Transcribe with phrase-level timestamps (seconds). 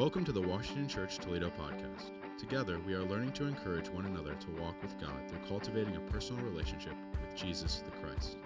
[0.00, 2.12] Welcome to the Washington Church Toledo podcast.
[2.38, 6.00] Together, we are learning to encourage one another to walk with God through cultivating a
[6.00, 8.38] personal relationship with Jesus the Christ.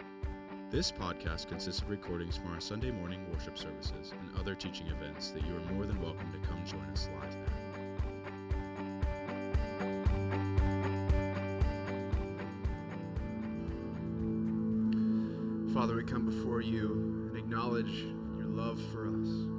[0.69, 5.31] This podcast consists of recordings from our Sunday morning worship services and other teaching events
[5.31, 7.49] that you are more than welcome to come join us live at.
[15.73, 17.93] Father, we come before you and acknowledge
[18.39, 19.54] your love for us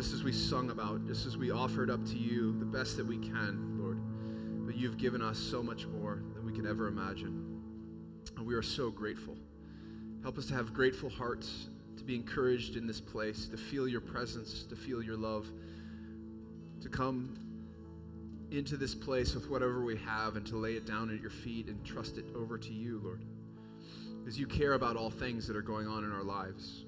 [0.00, 3.04] just as we sung about, just as we offered up to you the best that
[3.04, 4.00] we can, Lord.
[4.64, 7.60] But you've given us so much more than we could ever imagine.
[8.38, 9.36] And we are so grateful.
[10.22, 11.68] Help us to have grateful hearts,
[11.98, 15.46] to be encouraged in this place, to feel your presence, to feel your love,
[16.80, 17.36] to come
[18.50, 21.66] into this place with whatever we have and to lay it down at your feet
[21.66, 23.22] and trust it over to you, Lord.
[24.20, 26.86] Because you care about all things that are going on in our lives.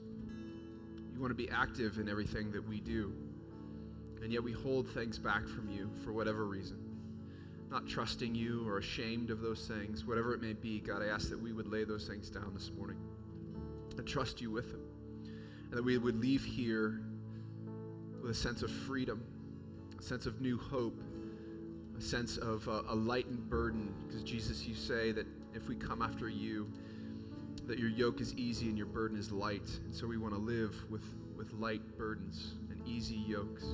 [1.13, 3.13] You want to be active in everything that we do.
[4.23, 6.79] And yet we hold things back from you for whatever reason.
[7.71, 11.29] Not trusting you or ashamed of those things, whatever it may be, God, I ask
[11.31, 12.99] that we would lay those things down this morning
[13.97, 14.83] and trust you with them.
[15.71, 17.01] And that we would leave here
[18.21, 19.25] with a sense of freedom,
[19.99, 21.01] a sense of new hope,
[21.99, 23.93] a sense of uh, a lightened burden.
[24.07, 26.71] Because, Jesus, you say that if we come after you,
[27.67, 29.69] that your yoke is easy and your burden is light.
[29.85, 31.05] And so we want to live with,
[31.37, 33.65] with light burdens and easy yokes.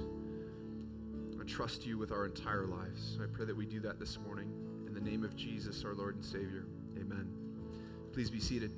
[1.40, 3.18] I trust you with our entire lives.
[3.22, 4.52] I pray that we do that this morning.
[4.86, 6.66] In the name of Jesus, our Lord and Savior.
[6.98, 7.28] Amen.
[8.12, 8.72] Please be seated.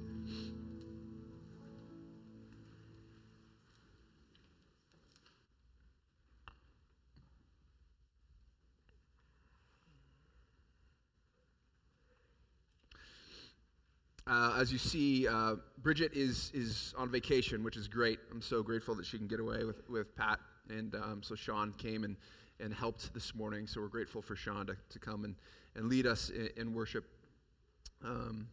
[14.26, 18.18] Uh, as you see, uh, Bridget is, is on vacation, which is great.
[18.30, 20.38] I'm so grateful that she can get away with, with Pat.
[20.68, 22.16] And um, so Sean came and,
[22.60, 23.66] and helped this morning.
[23.66, 25.34] So we're grateful for Sean to, to come and,
[25.74, 27.04] and lead us in, in worship.
[28.04, 28.46] Um,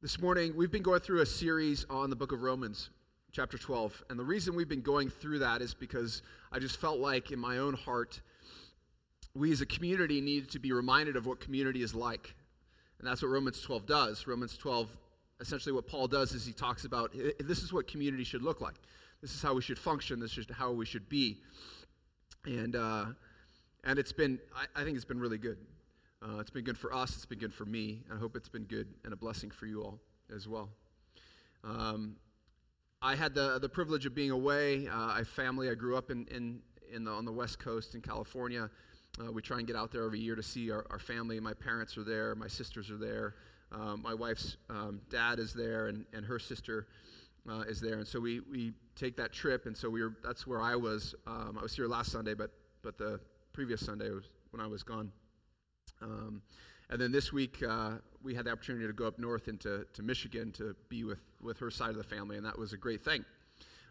[0.00, 2.90] this morning, we've been going through a series on the book of Romans,
[3.32, 4.04] chapter 12.
[4.10, 7.38] And the reason we've been going through that is because I just felt like in
[7.38, 8.20] my own heart,
[9.34, 12.34] we as a community needed to be reminded of what community is like
[13.04, 14.26] and that's what Romans 12 does.
[14.26, 14.88] Romans 12,
[15.38, 18.76] essentially, what Paul does is he talks about this is what community should look like.
[19.20, 20.18] This is how we should function.
[20.18, 21.36] This is how we should be.
[22.46, 23.04] And, uh,
[23.84, 25.58] and it's been, I, I, think it's been really good.
[26.22, 27.14] Uh, it's been good for us.
[27.14, 28.00] It's been good for me.
[28.10, 30.00] I hope it's been good and a blessing for you all
[30.34, 30.70] as well.
[31.62, 32.16] Um,
[33.02, 34.88] I had the, the privilege of being away.
[34.88, 35.68] Uh, I have family.
[35.68, 36.60] I grew up in, in,
[36.90, 38.70] in the, on the West Coast in California.
[39.20, 41.38] Uh, we try and get out there every year to see our, our family.
[41.38, 43.36] My parents are there, my sisters are there,
[43.70, 46.88] um, my wife's um, dad is there, and, and her sister
[47.48, 47.98] uh, is there.
[47.98, 51.14] And so we, we take that trip, and so we were, that's where I was.
[51.26, 52.50] Um, I was here last Sunday, but,
[52.82, 53.20] but the
[53.52, 55.12] previous Sunday was when I was gone.
[56.02, 56.42] Um,
[56.90, 57.92] and then this week, uh,
[58.22, 61.58] we had the opportunity to go up north into to Michigan to be with, with
[61.58, 63.24] her side of the family, and that was a great thing.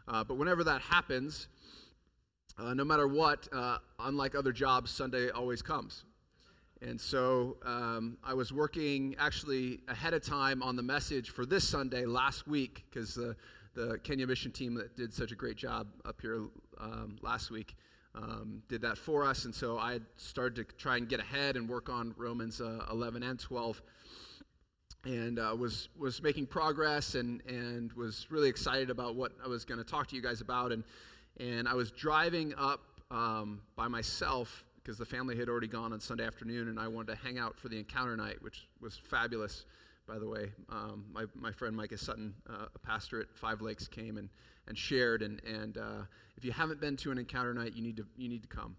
[0.08, 1.48] Uh, but whenever that happens,
[2.58, 6.06] uh, no matter what, uh, unlike other jobs, Sunday always comes.
[6.82, 11.68] And so um, I was working actually ahead of time on the message for this
[11.68, 13.36] Sunday last week because the,
[13.74, 16.48] the Kenya mission team that did such a great job up here
[16.80, 17.76] um, last week
[18.16, 19.46] um, did that for us.
[19.46, 23.24] And so I started to try and get ahead and work on Romans uh, 11
[23.24, 23.82] and 12
[25.06, 29.66] and uh, was was making progress and and was really excited about what I was
[29.66, 30.84] going to talk to you guys about and
[31.40, 36.00] and I was driving up um, by myself because the family had already gone on
[36.00, 39.66] Sunday afternoon, and I wanted to hang out for the encounter night, which was fabulous,
[40.08, 40.52] by the way.
[40.70, 44.28] Um, my, my friend Micah Sutton, uh, a pastor at Five Lakes, came and,
[44.68, 45.22] and shared.
[45.22, 46.02] And, and uh,
[46.36, 48.76] if you haven't been to an encounter night, you need to, you need to come.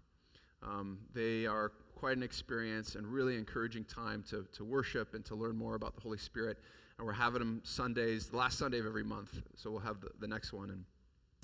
[0.61, 5.33] Um, they are quite an experience and really encouraging time to, to worship and to
[5.33, 6.59] learn more about the Holy Spirit.
[6.99, 9.41] And we're having them Sundays, the last Sunday of every month.
[9.55, 10.85] So we'll have the, the next one in,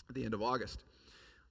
[0.07, 0.83] at the end of August.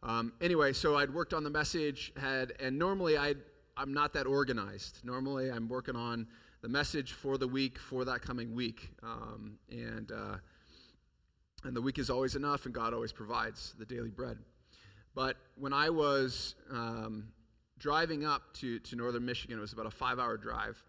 [0.03, 3.35] Um, anyway, so I'd worked on the message, had, and normally i
[3.77, 5.01] I'm not that organized.
[5.05, 6.27] Normally, I'm working on
[6.61, 10.37] the message for the week for that coming week, um, and uh,
[11.65, 14.37] and the week is always enough, and God always provides the daily bread.
[15.15, 17.29] But when I was um,
[17.79, 20.83] driving up to, to northern Michigan, it was about a five hour drive.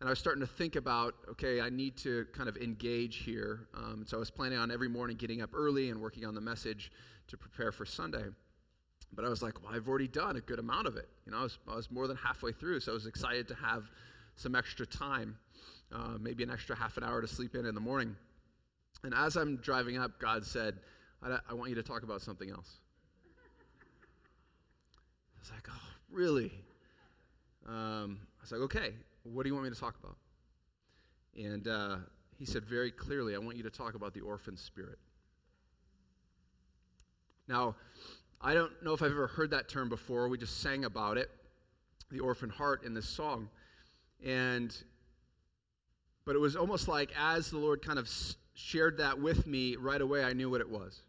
[0.00, 3.68] And I was starting to think about, okay, I need to kind of engage here.
[3.74, 6.40] Um, so I was planning on every morning getting up early and working on the
[6.40, 6.92] message
[7.28, 8.24] to prepare for Sunday.
[9.12, 11.08] But I was like, well, I've already done a good amount of it.
[11.24, 13.54] You know, I was, I was more than halfway through, so I was excited to
[13.54, 13.84] have
[14.36, 15.38] some extra time,
[15.92, 18.14] uh, maybe an extra half an hour to sleep in in the morning.
[19.02, 20.78] And as I'm driving up, God said,
[21.22, 22.76] I, I want you to talk about something else.
[25.34, 26.52] I was like, oh, really?
[27.66, 30.16] Um, I was like, okay, what do you want me to talk about?
[31.36, 31.96] And uh,
[32.38, 34.98] he said very clearly, I want you to talk about the orphan spirit.
[37.48, 37.76] Now,
[38.40, 40.28] I don't know if I've ever heard that term before.
[40.28, 41.30] We just sang about it,
[42.10, 43.48] the orphan heart, in this song.
[44.24, 44.76] And,
[46.24, 48.08] but it was almost like as the Lord kind of
[48.54, 51.02] shared that with me right away, I knew what it was.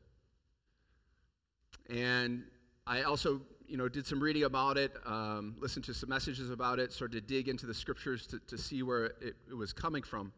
[1.90, 2.44] And
[2.86, 6.80] I also, you know, did some reading about it, um, listened to some messages about
[6.80, 10.04] it, started to dig into the scriptures to, to see where it, it was coming
[10.04, 10.32] from.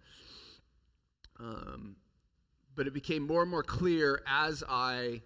[1.39, 1.95] Um,
[2.75, 5.21] but it became more and more clear as I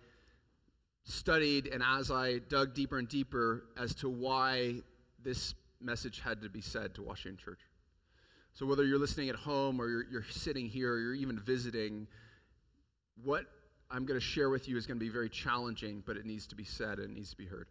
[1.03, 4.81] studied and as I dug deeper and deeper as to why
[5.21, 7.59] this message had to be said to Washington Church.
[8.53, 12.07] So, whether you're listening at home or you're, you're sitting here or you're even visiting,
[13.23, 13.45] what
[13.89, 16.47] I'm going to share with you is going to be very challenging, but it needs
[16.47, 17.67] to be said and it needs to be heard.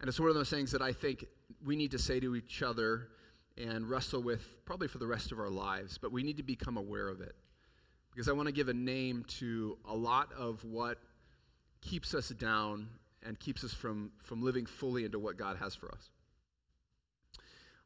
[0.00, 1.24] And it's one of those things that I think
[1.64, 3.08] we need to say to each other
[3.56, 6.76] and wrestle with probably for the rest of our lives, but we need to become
[6.76, 7.34] aware of it.
[8.10, 10.98] Because I want to give a name to a lot of what
[11.84, 12.88] keeps us down
[13.22, 16.10] and keeps us from, from living fully into what God has for us.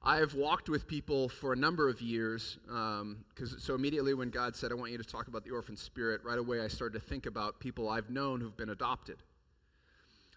[0.03, 2.59] I have walked with people for a number of years.
[2.71, 3.25] Um,
[3.59, 6.39] so immediately when God said, I want you to talk about the orphan spirit, right
[6.39, 9.17] away I started to think about people I've known who've been adopted.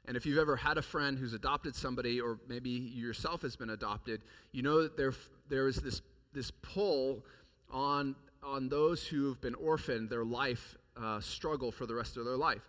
[0.05, 3.69] And if you've ever had a friend who's adopted somebody, or maybe yourself has been
[3.69, 4.21] adopted,
[4.51, 5.13] you know that there,
[5.47, 6.01] there is this,
[6.33, 7.23] this pull
[7.69, 12.25] on, on those who have been orphaned, their life uh, struggle for the rest of
[12.25, 12.63] their life.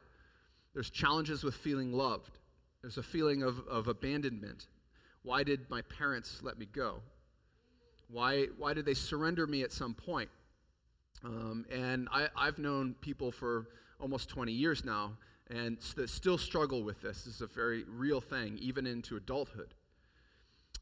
[0.74, 2.38] There's challenges with feeling loved,
[2.82, 4.66] there's a feeling of, of abandonment.
[5.22, 7.00] Why did my parents let me go?
[8.08, 10.28] Why, why did they surrender me at some point?
[11.24, 13.69] Um, and I, I've known people for
[14.00, 15.12] almost 20 years now
[15.48, 17.25] and still struggle with this.
[17.25, 19.75] This is a very real thing, even into adulthood.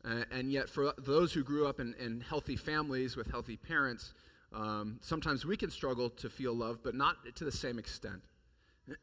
[0.04, 4.14] Uh, and yet, for those who grew up in, in healthy families with healthy parents,
[4.52, 8.22] um, sometimes we can struggle to feel love, but not to the same extent.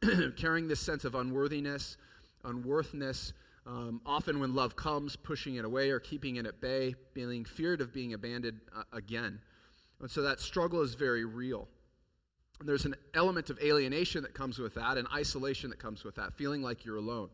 [0.38, 1.98] Carrying this sense of unworthiness,
[2.44, 3.34] unworthness,
[3.68, 7.82] um, often, when love comes, pushing it away or keeping it at bay, feeling feared
[7.82, 9.42] of being abandoned uh, again.
[10.00, 11.68] And so that struggle is very real.
[12.62, 16.16] And there's an element of alienation that comes with that, and isolation that comes with
[16.16, 17.30] that, feeling like you're alone.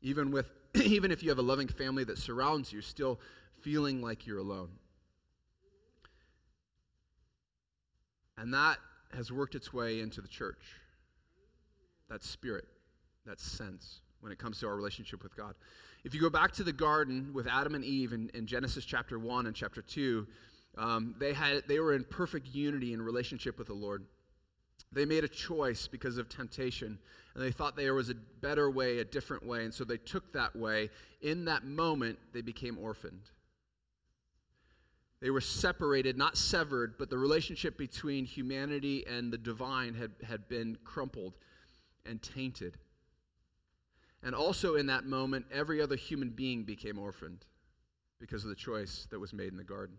[0.00, 3.20] Even, with, even if you have a loving family that surrounds you, still
[3.60, 4.70] feeling like you're alone.
[8.38, 8.78] And that
[9.14, 10.79] has worked its way into the church.
[12.10, 12.66] That spirit,
[13.24, 15.54] that sense when it comes to our relationship with God.
[16.04, 19.18] If you go back to the garden with Adam and Eve in, in Genesis chapter
[19.18, 20.26] 1 and chapter 2,
[20.78, 24.04] um, they, had, they were in perfect unity in relationship with the Lord.
[24.92, 26.98] They made a choice because of temptation,
[27.34, 30.32] and they thought there was a better way, a different way, and so they took
[30.32, 30.90] that way.
[31.22, 33.30] In that moment, they became orphaned.
[35.20, 40.48] They were separated, not severed, but the relationship between humanity and the divine had, had
[40.48, 41.34] been crumpled
[42.06, 42.76] and tainted.
[44.22, 47.46] And also in that moment, every other human being became orphaned
[48.18, 49.96] because of the choice that was made in the garden.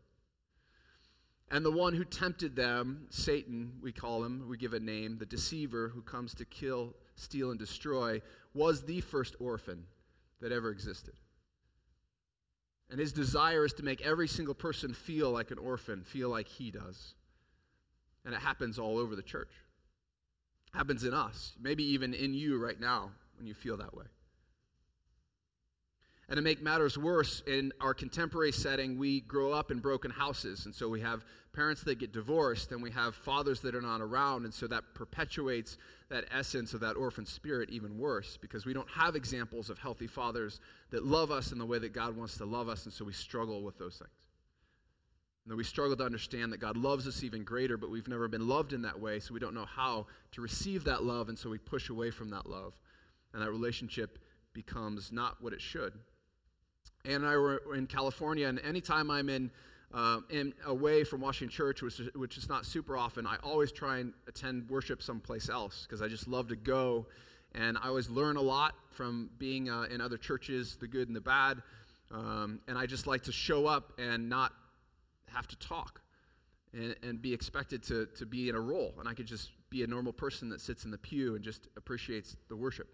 [1.50, 5.26] And the one who tempted them, Satan, we call him, we give a name, the
[5.26, 8.22] deceiver who comes to kill, steal, and destroy,
[8.54, 9.86] was the first orphan
[10.40, 11.14] that ever existed.
[12.90, 16.48] And his desire is to make every single person feel like an orphan, feel like
[16.48, 17.16] he does.
[18.24, 19.52] And it happens all over the church.
[20.74, 24.06] Happens in us, maybe even in you right now when you feel that way.
[26.32, 30.66] And to make matters worse, in our contemporary setting, we grow up in broken houses.
[30.66, 34.00] And so we have parents that get divorced, and we have fathers that are not
[34.00, 34.46] around.
[34.46, 38.90] And so that perpetuates that essence of that orphan spirit even worse because we don't
[38.90, 40.62] have examples of healthy fathers
[40.92, 42.86] that love us in the way that God wants to love us.
[42.86, 44.21] And so we struggle with those things.
[45.48, 48.48] And we struggle to understand that God loves us even greater, but we've never been
[48.48, 51.50] loved in that way, so we don't know how to receive that love, and so
[51.50, 52.74] we push away from that love
[53.34, 54.20] and that relationship
[54.54, 55.94] becomes not what it should.
[57.06, 59.50] And I were in California, and anytime I'm in,
[59.94, 63.72] uh, in away from Washington Church, which is, which is not super often, I always
[63.72, 67.08] try and attend worship someplace else because I just love to go.
[67.54, 71.16] And I always learn a lot from being uh, in other churches, the good and
[71.16, 71.62] the bad.
[72.12, 74.54] Um, and I just like to show up and not
[75.34, 76.02] have to talk
[76.74, 78.94] and, and be expected to, to be in a role.
[79.00, 81.68] And I could just be a normal person that sits in the pew and just
[81.78, 82.88] appreciates the worship.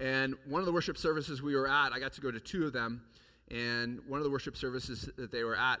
[0.00, 2.66] And one of the worship services we were at, I got to go to two
[2.66, 3.02] of them.
[3.50, 5.80] And one of the worship services that they were at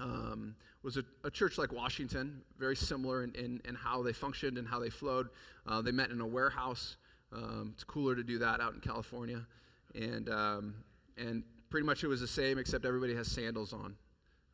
[0.00, 4.56] um, was a, a, church like Washington, very similar in, in, in, how they functioned
[4.56, 5.28] and how they flowed.
[5.66, 6.96] Uh, they met in a warehouse.
[7.30, 9.46] Um, it's cooler to do that out in California.
[9.94, 10.74] and um,
[11.18, 13.94] and pretty much it was the same, except everybody has sandals on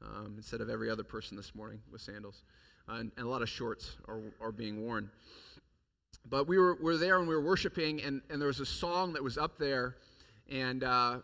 [0.02, 2.42] um, instead of every other person this morning with sandals,
[2.88, 5.10] uh, and, and, a lot of shorts are, are being worn.
[6.28, 9.12] But we were, were there and we were worshiping, and, and there was a song
[9.14, 9.96] that was up there,
[10.50, 11.18] and uh,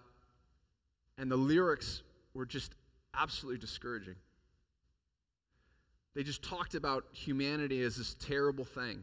[1.19, 2.03] and the lyrics
[2.35, 2.75] were just
[3.15, 4.17] absolutely discouraging.
[6.15, 9.03] They just talked about humanity as this terrible thing.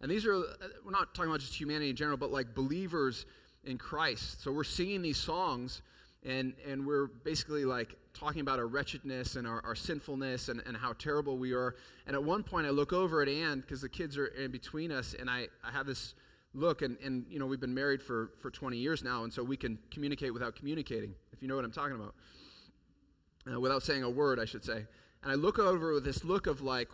[0.00, 0.36] And these are,
[0.84, 3.26] we're not talking about just humanity in general, but like believers
[3.64, 4.42] in Christ.
[4.42, 5.82] So we're singing these songs
[6.24, 10.76] and, and we're basically like talking about our wretchedness and our, our sinfulness and, and
[10.76, 11.76] how terrible we are.
[12.06, 14.90] And at one point, I look over at Anne because the kids are in between
[14.90, 16.14] us, and I, I have this
[16.54, 19.44] look, and, and you know, we've been married for, for 20 years now, and so
[19.44, 22.14] we can communicate without communicating, if you know what I'm talking about.
[23.50, 24.84] Uh, without saying a word, I should say.
[25.22, 26.88] And I look over with this look of like,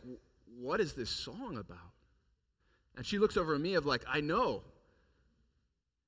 [0.59, 1.78] what is this song about?
[2.97, 4.62] And she looks over at me of like, I know.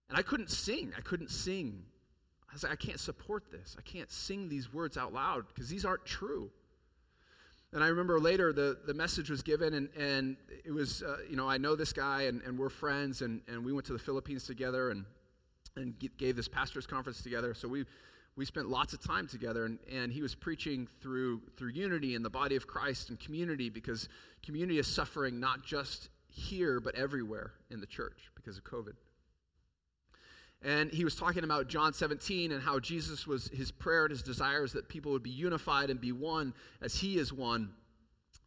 [0.09, 0.93] And I couldn't sing.
[0.97, 1.83] I couldn't sing.
[2.57, 3.77] I was like, I can't support this.
[3.79, 6.51] I can't sing these words out loud because these aren't true.
[7.75, 11.37] And I remember later the, the message was given, and, and it was, uh, you
[11.37, 13.99] know, I know this guy, and, and we're friends, and, and we went to the
[13.99, 15.05] Philippines together and,
[15.77, 17.53] and gave this pastor's conference together.
[17.53, 17.85] So we,
[18.37, 22.23] we spent lots of time together and, and he was preaching through through unity in
[22.23, 24.11] the body of christ and community because
[24.45, 28.93] community is suffering not just here but everywhere in the church because of covid
[30.63, 34.23] and he was talking about john 17 and how jesus was his prayer and his
[34.23, 37.71] desire is that people would be unified and be one as he is one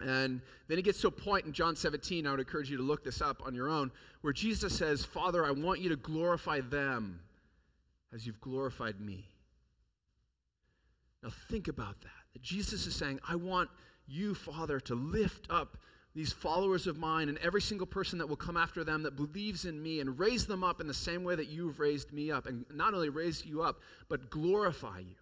[0.01, 2.83] and then he gets to a point in John 17, I would encourage you to
[2.83, 6.61] look this up on your own, where Jesus says, Father, I want you to glorify
[6.61, 7.19] them
[8.13, 9.25] as you've glorified me.
[11.21, 11.99] Now, think about.
[12.01, 13.69] That Jesus is saying, I want
[14.07, 15.77] you, Father, to lift up
[16.19, 19.63] these followers of mine and every single person that will come after them that believes
[19.63, 22.45] in me and raise them up in the same way that you've raised me up.
[22.45, 25.15] And not only raise you up, but glorify you.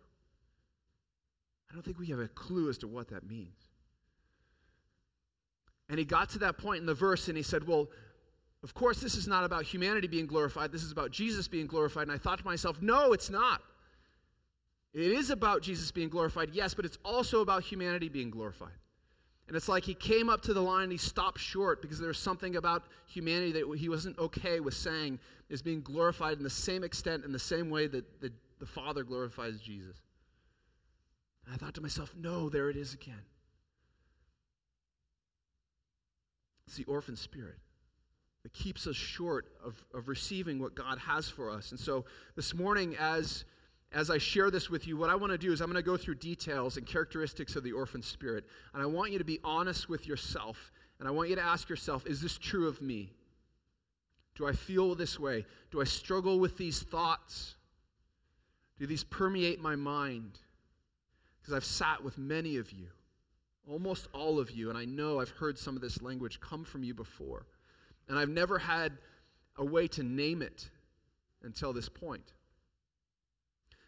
[1.69, 3.59] I don't think we have a clue as to what that means.
[5.87, 7.89] And he got to that point in the verse and he said, Well,
[8.63, 10.71] of course, this is not about humanity being glorified.
[10.71, 12.07] This is about Jesus being glorified.
[12.07, 13.61] And I thought to myself, No, it's not.
[14.95, 18.73] It is about Jesus being glorified, yes, but it's also about humanity being glorified.
[19.47, 22.09] And it's like he came up to the line and he stopped short because there
[22.09, 26.49] was something about humanity that he wasn't okay with saying is being glorified in the
[26.49, 29.95] same extent, in the same way that the, the Father glorifies Jesus.
[31.45, 33.23] And I thought to myself, no, there it is again.
[36.67, 37.55] It's the orphan spirit
[38.43, 41.71] that keeps us short of, of receiving what God has for us.
[41.71, 42.03] And so
[42.35, 43.45] this morning, as
[43.93, 45.81] as I share this with you, what I want to do is I'm going to
[45.81, 48.45] go through details and characteristics of the orphan spirit.
[48.73, 50.71] And I want you to be honest with yourself.
[50.99, 53.13] And I want you to ask yourself, is this true of me?
[54.35, 55.45] Do I feel this way?
[55.71, 57.55] Do I struggle with these thoughts?
[58.77, 60.37] Do these permeate my mind?
[61.39, 62.87] Because I've sat with many of you,
[63.67, 66.83] almost all of you, and I know I've heard some of this language come from
[66.83, 67.45] you before.
[68.09, 68.93] And I've never had
[69.55, 70.69] a way to name it
[71.41, 72.33] until this point.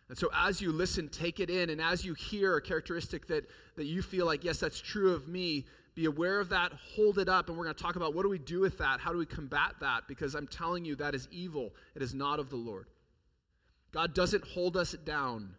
[0.09, 1.69] And so as you listen, take it in.
[1.69, 5.27] And as you hear a characteristic that, that you feel like, yes, that's true of
[5.27, 7.47] me, be aware of that, hold it up.
[7.47, 8.99] And we're going to talk about what do we do with that?
[8.99, 10.07] How do we combat that?
[10.07, 11.73] Because I'm telling you, that is evil.
[11.95, 12.87] It is not of the Lord.
[13.91, 15.55] God doesn't hold us down.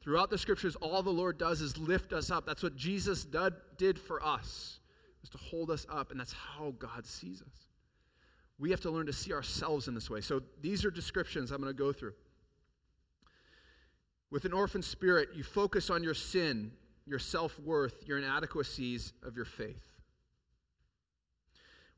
[0.00, 2.46] Throughout the scriptures, all the Lord does is lift us up.
[2.46, 4.80] That's what Jesus did, did for us,
[5.22, 6.10] is to hold us up.
[6.10, 7.66] And that's how God sees us.
[8.58, 10.20] We have to learn to see ourselves in this way.
[10.20, 12.12] So these are descriptions I'm going to go through.
[14.34, 16.72] With an orphan spirit, you focus on your sin,
[17.06, 19.86] your self worth, your inadequacies of your faith.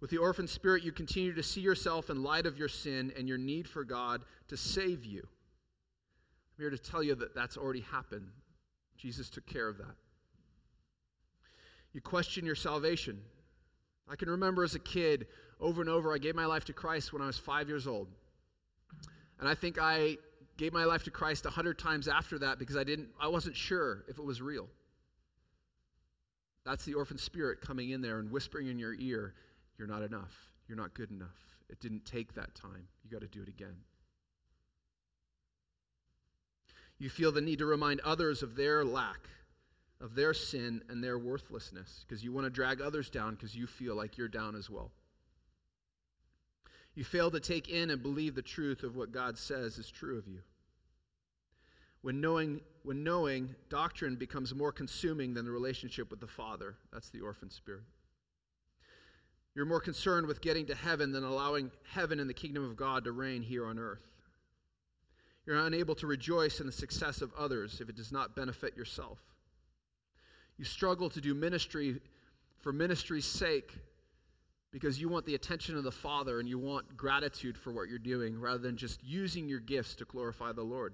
[0.00, 3.26] With the orphan spirit, you continue to see yourself in light of your sin and
[3.26, 5.20] your need for God to save you.
[6.58, 8.28] I'm here to tell you that that's already happened.
[8.98, 9.94] Jesus took care of that.
[11.94, 13.18] You question your salvation.
[14.10, 15.26] I can remember as a kid,
[15.58, 18.08] over and over, I gave my life to Christ when I was five years old.
[19.40, 20.18] And I think I
[20.56, 23.56] gave my life to Christ a hundred times after that because I didn't I wasn't
[23.56, 24.68] sure if it was real.
[26.64, 29.34] That's the orphan spirit coming in there and whispering in your ear,
[29.78, 30.34] you're not enough.
[30.66, 31.38] You're not good enough.
[31.70, 32.88] It didn't take that time.
[33.04, 33.76] You got to do it again.
[36.98, 39.28] You feel the need to remind others of their lack,
[40.00, 43.66] of their sin and their worthlessness because you want to drag others down because you
[43.66, 44.90] feel like you're down as well.
[46.96, 50.16] You fail to take in and believe the truth of what God says is true
[50.18, 50.40] of you.
[52.00, 57.10] When knowing, when knowing doctrine becomes more consuming than the relationship with the Father, that's
[57.10, 57.82] the orphan spirit.
[59.54, 63.04] You're more concerned with getting to heaven than allowing heaven and the kingdom of God
[63.04, 64.08] to reign here on earth.
[65.44, 69.18] You're unable to rejoice in the success of others if it does not benefit yourself.
[70.56, 72.00] You struggle to do ministry
[72.60, 73.78] for ministry's sake
[74.76, 77.98] because you want the attention of the Father and you want gratitude for what you're
[77.98, 80.92] doing rather than just using your gifts to glorify the Lord.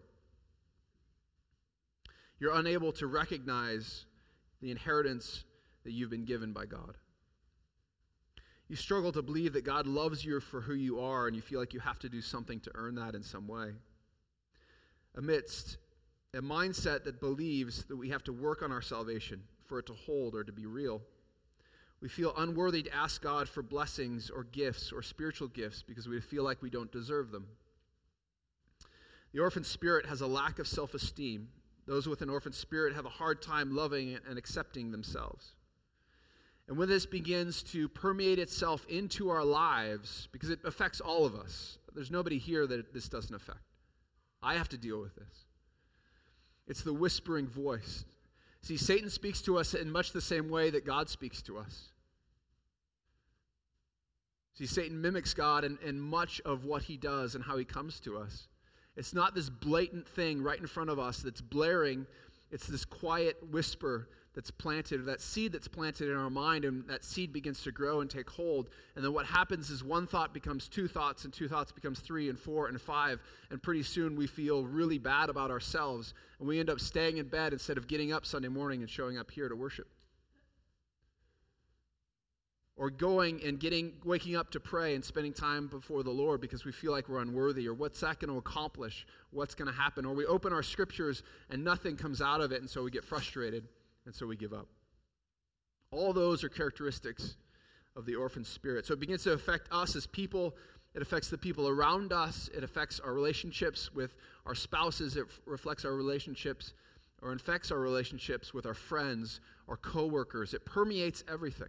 [2.38, 4.04] You're unable to recognize
[4.60, 5.42] the inheritance
[5.82, 6.96] that you've been given by God.
[8.68, 11.58] You struggle to believe that God loves you for who you are and you feel
[11.58, 13.72] like you have to do something to earn that in some way.
[15.16, 15.78] Amidst
[16.34, 19.94] a mindset that believes that we have to work on our salvation for it to
[19.94, 21.02] hold or to be real.
[22.02, 26.20] We feel unworthy to ask God for blessings or gifts or spiritual gifts because we
[26.20, 27.46] feel like we don't deserve them.
[29.32, 31.48] The orphan spirit has a lack of self esteem.
[31.86, 35.52] Those with an orphan spirit have a hard time loving and accepting themselves.
[36.66, 41.36] And when this begins to permeate itself into our lives, because it affects all of
[41.36, 43.58] us, there's nobody here that this doesn't affect.
[44.42, 45.46] I have to deal with this.
[46.66, 48.04] It's the whispering voice.
[48.60, 51.91] See, Satan speaks to us in much the same way that God speaks to us.
[54.54, 58.00] See, Satan mimics God in, in much of what he does and how he comes
[58.00, 58.48] to us.
[58.96, 62.06] It's not this blatant thing right in front of us that's blaring,
[62.50, 66.86] it's this quiet whisper that's planted, or that seed that's planted in our mind, and
[66.88, 68.68] that seed begins to grow and take hold.
[68.96, 72.28] And then what happens is one thought becomes two thoughts, and two thoughts becomes three
[72.28, 73.20] and four and five.
[73.50, 77.28] And pretty soon we feel really bad about ourselves, and we end up staying in
[77.28, 79.88] bed instead of getting up Sunday morning and showing up here to worship
[82.76, 86.64] or going and getting waking up to pray and spending time before the Lord because
[86.64, 89.06] we feel like we're unworthy or what's that going to accomplish?
[89.30, 90.06] What's going to happen?
[90.06, 93.04] Or we open our scriptures and nothing comes out of it and so we get
[93.04, 93.68] frustrated
[94.06, 94.66] and so we give up.
[95.90, 97.36] All those are characteristics
[97.94, 98.86] of the orphan spirit.
[98.86, 100.56] So it begins to affect us as people.
[100.94, 102.48] It affects the people around us.
[102.56, 104.14] It affects our relationships with
[104.46, 105.16] our spouses.
[105.16, 106.72] It reflects our relationships
[107.20, 110.54] or infects our relationships with our friends our coworkers.
[110.54, 111.68] It permeates everything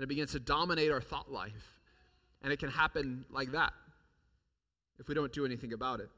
[0.00, 1.78] and it begins to dominate our thought life.
[2.40, 3.74] And it can happen like that
[4.98, 6.08] if we don't do anything about it.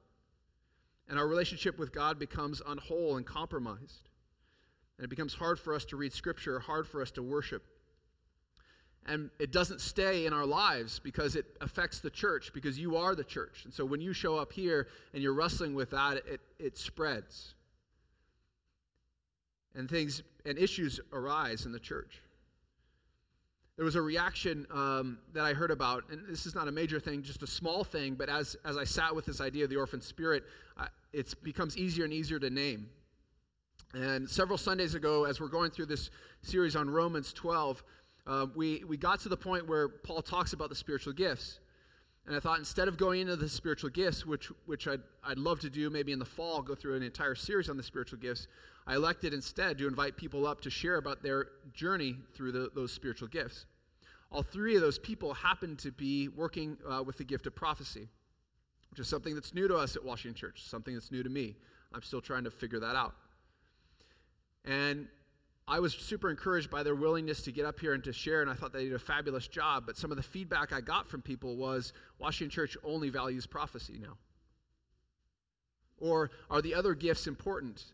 [1.08, 4.08] And our relationship with God becomes unwhole and compromised.
[4.96, 7.64] And it becomes hard for us to read Scripture, hard for us to worship.
[9.04, 13.16] And it doesn't stay in our lives because it affects the church, because you are
[13.16, 13.62] the church.
[13.64, 17.54] And so when you show up here and you're wrestling with that, it, it spreads.
[19.74, 22.22] And things and issues arise in the church
[23.82, 27.00] there was a reaction um, that I heard about, and this is not a major
[27.00, 29.76] thing, just a small thing, but as, as I sat with this idea of the
[29.76, 30.44] orphan spirit,
[31.12, 32.88] it becomes easier and easier to name.
[33.92, 36.10] And several Sundays ago, as we're going through this
[36.42, 37.82] series on Romans 12,
[38.28, 41.58] uh, we, we got to the point where Paul talks about the spiritual gifts.
[42.24, 45.58] And I thought instead of going into the spiritual gifts, which, which I'd, I'd love
[45.58, 48.46] to do maybe in the fall, go through an entire series on the spiritual gifts,
[48.86, 52.92] I elected instead to invite people up to share about their journey through the, those
[52.92, 53.66] spiritual gifts.
[54.32, 58.08] All three of those people happen to be working uh, with the gift of prophecy,
[58.90, 61.54] which is something that's new to us at Washington Church, something that's new to me.
[61.92, 63.14] I'm still trying to figure that out.
[64.64, 65.06] And
[65.68, 68.50] I was super encouraged by their willingness to get up here and to share, and
[68.50, 69.84] I thought they did a fabulous job.
[69.86, 73.98] But some of the feedback I got from people was Washington Church only values prophecy
[74.00, 74.16] now.
[75.98, 77.84] Or are the other gifts important?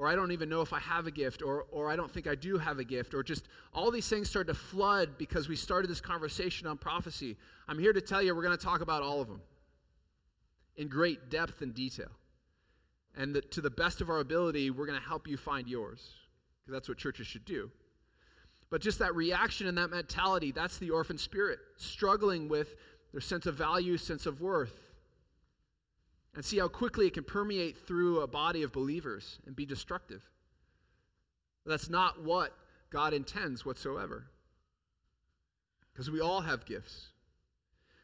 [0.00, 2.26] Or I don't even know if I have a gift, or, or I don't think
[2.26, 5.56] I do have a gift, or just all these things started to flood because we
[5.56, 7.36] started this conversation on prophecy.
[7.68, 9.42] I'm here to tell you we're going to talk about all of them
[10.78, 12.08] in great depth and detail.
[13.14, 16.14] And that to the best of our ability, we're going to help you find yours,
[16.62, 17.70] because that's what churches should do.
[18.70, 22.74] But just that reaction and that mentality, that's the orphan spirit, struggling with
[23.12, 24.89] their sense of value, sense of worth
[26.34, 30.22] and see how quickly it can permeate through a body of believers and be destructive.
[31.66, 32.52] That's not what
[32.90, 34.26] God intends whatsoever.
[35.92, 37.08] Because we all have gifts.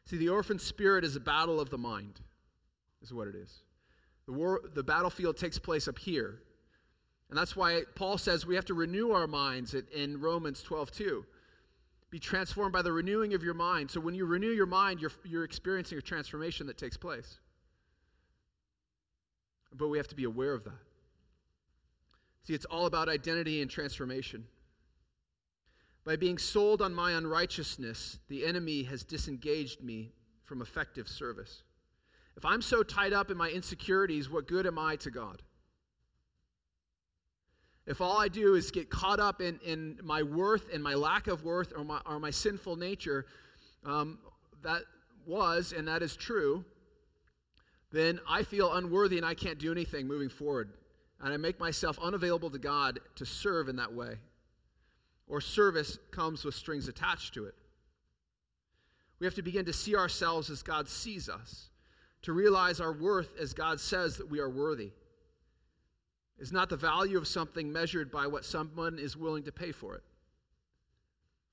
[0.05, 2.21] See, the orphan spirit is a battle of the mind,
[3.03, 3.62] is what it is.
[4.27, 6.41] The, war, the battlefield takes place up here.
[7.29, 11.27] And that's why Paul says we have to renew our minds in Romans 12 2.
[12.11, 13.91] Be transformed by the renewing of your mind.
[13.91, 17.41] So when you renew your mind, you're, you're experiencing a transformation that takes place.
[19.77, 20.79] But we have to be aware of that.
[22.45, 24.45] See, it's all about identity and transformation.
[26.05, 30.12] By being sold on my unrighteousness, the enemy has disengaged me
[30.45, 31.65] from effective service.
[32.37, 35.43] If I'm so tied up in my insecurities, what good am I to God?
[37.87, 41.27] If all I do is get caught up in, in my worth and my lack
[41.27, 43.27] of worth or my, or my sinful nature,
[43.85, 44.19] um,
[44.62, 44.83] that
[45.25, 46.65] was and that is true,
[47.96, 50.70] then I feel unworthy and I can't do anything moving forward.
[51.20, 54.16] And I make myself unavailable to God to serve in that way.
[55.26, 57.54] Or service comes with strings attached to it.
[59.18, 61.70] We have to begin to see ourselves as God sees us,
[62.22, 64.90] to realize our worth as God says that we are worthy.
[66.38, 69.94] Is not the value of something measured by what someone is willing to pay for
[69.94, 70.02] it.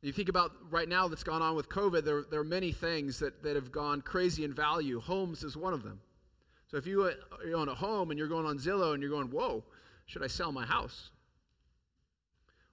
[0.01, 3.19] You think about right now that's gone on with COVID, there, there are many things
[3.19, 4.99] that, that have gone crazy in value.
[4.99, 6.01] Homes is one of them.
[6.74, 7.08] So if you,
[7.46, 9.64] you own a home and you're going on Zillow and you're going, whoa,
[10.08, 11.12] should I sell my house?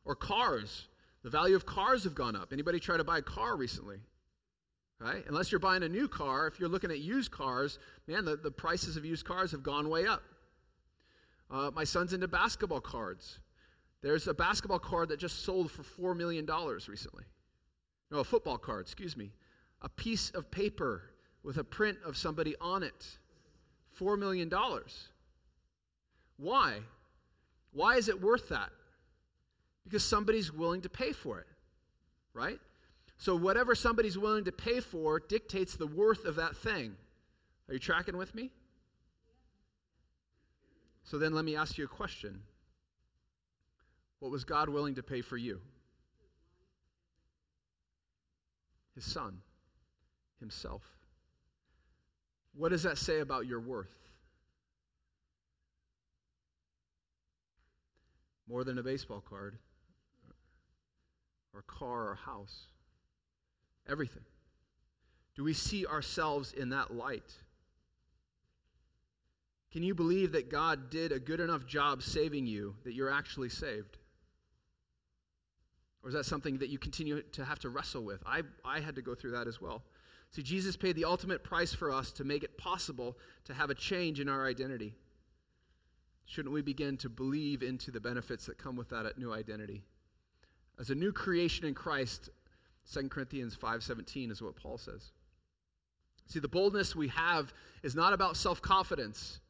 [0.06, 0.88] Or cars.
[1.22, 2.50] The value of cars have gone up.
[2.50, 3.98] Anybody try to buy a car recently?
[4.98, 5.22] Right?
[5.28, 8.50] Unless you're buying a new car, if you're looking at used cars, man, the, the
[8.50, 10.22] prices of used cars have gone way up.
[11.50, 13.38] Uh, my son's into basketball cards.
[14.00, 15.82] There's a basketball card that just sold for
[16.14, 16.46] $4 million
[16.88, 17.24] recently.
[18.10, 19.30] No, a football card, excuse me.
[19.82, 21.02] A piece of paper
[21.42, 23.18] with a print of somebody on it.
[24.00, 24.50] $4 million.
[26.36, 26.78] Why?
[27.72, 28.70] Why is it worth that?
[29.84, 31.46] Because somebody's willing to pay for it,
[32.32, 32.58] right?
[33.18, 36.96] So, whatever somebody's willing to pay for dictates the worth of that thing.
[37.68, 38.50] Are you tracking with me?
[41.04, 42.40] So, then let me ask you a question
[44.20, 45.60] what was God willing to pay for you?
[48.94, 49.40] His Son,
[50.40, 50.82] Himself.
[52.60, 53.96] What does that say about your worth?
[58.46, 59.56] More than a baseball card,
[61.54, 62.66] or car, or house.
[63.88, 64.24] Everything.
[65.34, 67.32] Do we see ourselves in that light?
[69.72, 73.48] Can you believe that God did a good enough job saving you that you're actually
[73.48, 73.96] saved?
[76.02, 78.22] Or is that something that you continue to have to wrestle with?
[78.26, 79.82] I, I had to go through that as well.
[80.30, 83.74] See, Jesus paid the ultimate price for us to make it possible to have a
[83.74, 84.94] change in our identity.
[86.26, 89.82] Shouldn't we begin to believe into the benefits that come with that new identity?
[90.78, 92.30] As a new creation in Christ,
[92.92, 95.10] 2 Corinthians 5:17 is what Paul says.
[96.26, 99.40] See, the boldness we have is not about self-confidence.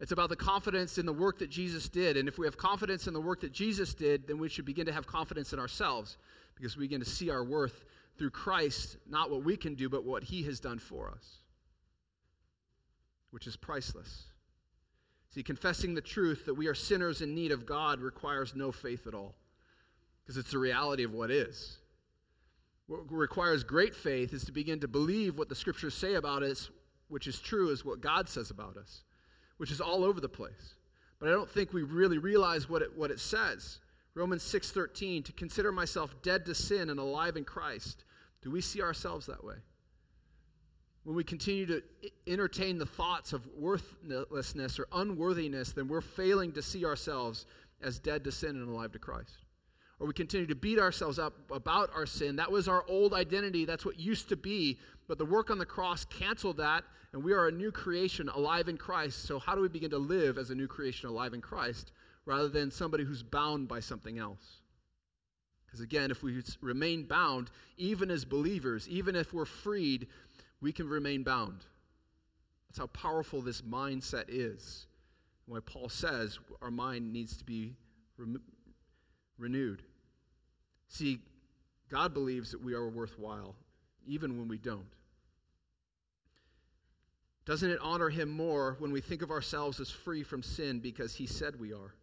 [0.00, 2.16] It's about the confidence in the work that Jesus did.
[2.16, 4.86] And if we have confidence in the work that Jesus did, then we should begin
[4.86, 6.18] to have confidence in ourselves
[6.56, 7.84] because we begin to see our worth
[8.18, 11.38] through Christ, not what we can do, but what he has done for us,
[13.30, 14.24] which is priceless.
[15.30, 19.06] See, confessing the truth that we are sinners in need of God requires no faith
[19.06, 19.34] at all
[20.22, 21.78] because it's the reality of what is.
[22.86, 26.70] What requires great faith is to begin to believe what the scriptures say about us,
[27.08, 29.02] which is true, is what God says about us
[29.56, 30.74] which is all over the place.
[31.18, 33.78] But I don't think we really realize what it, what it says.
[34.14, 38.04] Romans 6:13 to consider myself dead to sin and alive in Christ.
[38.42, 39.56] Do we see ourselves that way?
[41.02, 41.82] When we continue to
[42.26, 47.46] entertain the thoughts of worthlessness or unworthiness, then we're failing to see ourselves
[47.82, 49.44] as dead to sin and alive to Christ
[49.98, 52.36] or we continue to beat ourselves up about our sin.
[52.36, 53.64] That was our old identity.
[53.64, 54.78] That's what used to be.
[55.06, 58.68] But the work on the cross canceled that, and we are a new creation alive
[58.68, 59.24] in Christ.
[59.24, 61.92] So, how do we begin to live as a new creation alive in Christ
[62.26, 64.60] rather than somebody who's bound by something else?
[65.66, 70.06] Because again, if we remain bound, even as believers, even if we're freed,
[70.60, 71.64] we can remain bound.
[72.68, 74.86] That's how powerful this mindset is.
[75.46, 77.74] Why Paul says our mind needs to be
[79.38, 79.82] renewed.
[80.88, 81.20] See,
[81.90, 83.54] God believes that we are worthwhile,
[84.06, 84.86] even when we don't.
[87.44, 91.14] Doesn't it honor Him more when we think of ourselves as free from sin because
[91.14, 91.94] He said we are?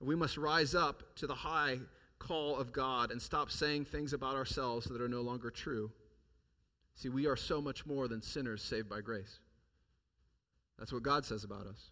[0.00, 1.78] We must rise up to the high
[2.18, 5.90] call of God and stop saying things about ourselves that are no longer true.
[6.94, 9.38] See, we are so much more than sinners saved by grace.
[10.78, 11.90] That's what God says about us.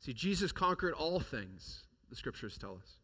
[0.00, 2.96] See, Jesus conquered all things, the scriptures tell us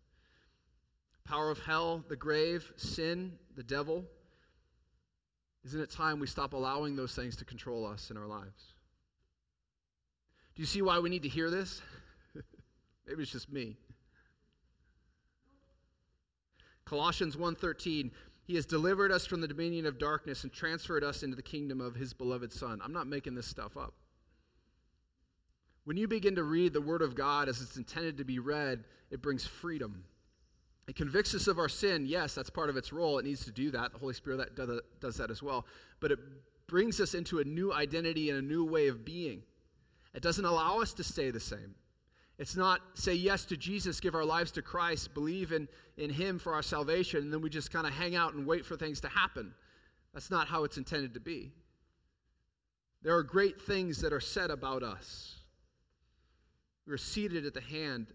[1.28, 4.04] power of hell, the grave, sin, the devil.
[5.64, 8.74] Isn't it time we stop allowing those things to control us in our lives?
[10.54, 11.82] Do you see why we need to hear this?
[13.08, 13.76] Maybe it's just me.
[16.84, 18.10] Colossians 1:13
[18.44, 21.80] He has delivered us from the dominion of darkness and transferred us into the kingdom
[21.80, 22.80] of his beloved son.
[22.82, 23.94] I'm not making this stuff up.
[25.84, 28.84] When you begin to read the word of God as it's intended to be read,
[29.10, 30.04] it brings freedom.
[30.86, 32.06] It convicts us of our sin.
[32.06, 33.18] Yes, that's part of its role.
[33.18, 33.92] It needs to do that.
[33.92, 35.66] The Holy Spirit that does that as well.
[36.00, 36.18] But it
[36.66, 39.42] brings us into a new identity and a new way of being.
[40.14, 41.74] It doesn't allow us to stay the same.
[42.38, 46.38] It's not say yes to Jesus, give our lives to Christ, believe in, in Him
[46.38, 49.00] for our salvation, and then we just kind of hang out and wait for things
[49.00, 49.52] to happen.
[50.14, 51.52] That's not how it's intended to be.
[53.02, 55.36] There are great things that are said about us.
[56.86, 58.06] We are seated at the hand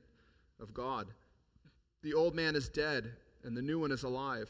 [0.60, 1.08] of God.
[2.02, 3.12] The old man is dead,
[3.44, 4.50] and the new one is alive.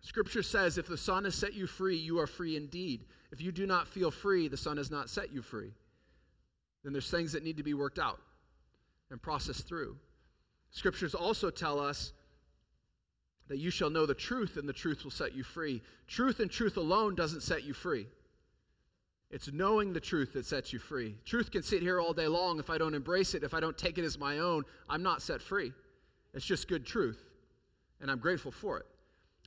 [0.00, 3.06] Scripture says, If the Son has set you free, you are free indeed.
[3.32, 5.72] If you do not feel free, the Son has not set you free.
[6.84, 8.20] Then there's things that need to be worked out
[9.10, 9.96] and processed through.
[10.70, 12.12] Scriptures also tell us
[13.48, 15.82] that you shall know the truth, and the truth will set you free.
[16.06, 18.06] Truth and truth alone doesn't set you free.
[19.30, 21.16] It's knowing the truth that sets you free.
[21.24, 22.58] Truth can sit here all day long.
[22.58, 25.22] If I don't embrace it, if I don't take it as my own, I'm not
[25.22, 25.72] set free.
[26.34, 27.22] It's just good truth,
[28.00, 28.86] and I'm grateful for it.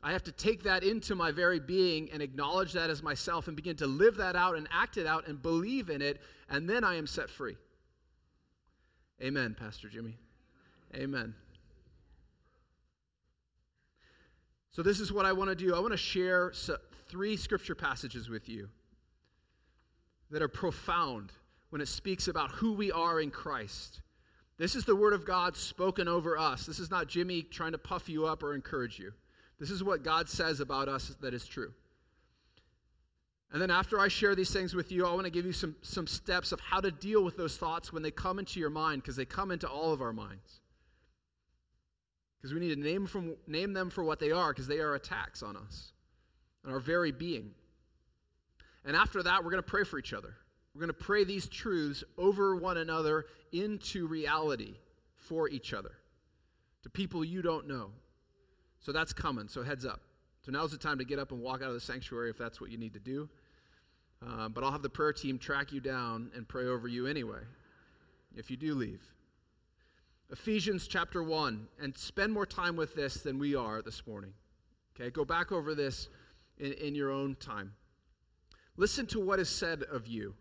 [0.04, 3.56] I have to take that into my very being and acknowledge that as myself and
[3.56, 6.84] begin to live that out and act it out and believe in it, and then
[6.84, 7.58] I am set free.
[9.22, 10.18] Amen, Pastor Jimmy.
[10.96, 11.34] Amen.
[14.72, 15.76] So, this is what I want to do.
[15.76, 16.54] I want to share
[17.10, 18.70] three scripture passages with you
[20.30, 21.32] that are profound
[21.72, 24.02] when it speaks about who we are in Christ.
[24.60, 26.66] This is the word of God spoken over us.
[26.66, 29.14] This is not Jimmy trying to puff you up or encourage you.
[29.60, 31.74] This is what God says about us that is true.
[33.52, 35.76] And then after I share these things with you, I want to give you some,
[35.82, 39.02] some steps of how to deal with those thoughts when they come into your mind,
[39.02, 40.60] because they come into all of our minds.
[42.38, 44.96] Because we need to name, from, name them for what they are, because they are
[44.96, 45.94] attacks on us,
[46.66, 47.52] on our very being.
[48.86, 50.36] And after that, we're going to pray for each other.
[50.76, 54.76] We're going to pray these truths over one another into reality
[55.16, 55.94] for each other,
[56.84, 57.92] to people you don't know.
[58.88, 60.00] So that's coming, so heads up.
[60.46, 62.62] So now's the time to get up and walk out of the sanctuary if that's
[62.62, 63.28] what you need to do.
[64.26, 67.42] Uh, but I'll have the prayer team track you down and pray over you anyway,
[68.38, 69.02] if you do leave.
[70.32, 74.32] Ephesians chapter 1, and spend more time with this than we are this morning.
[74.96, 76.08] Okay, go back over this
[76.58, 77.74] in, in your own time.
[78.78, 80.34] Listen to what is said of you.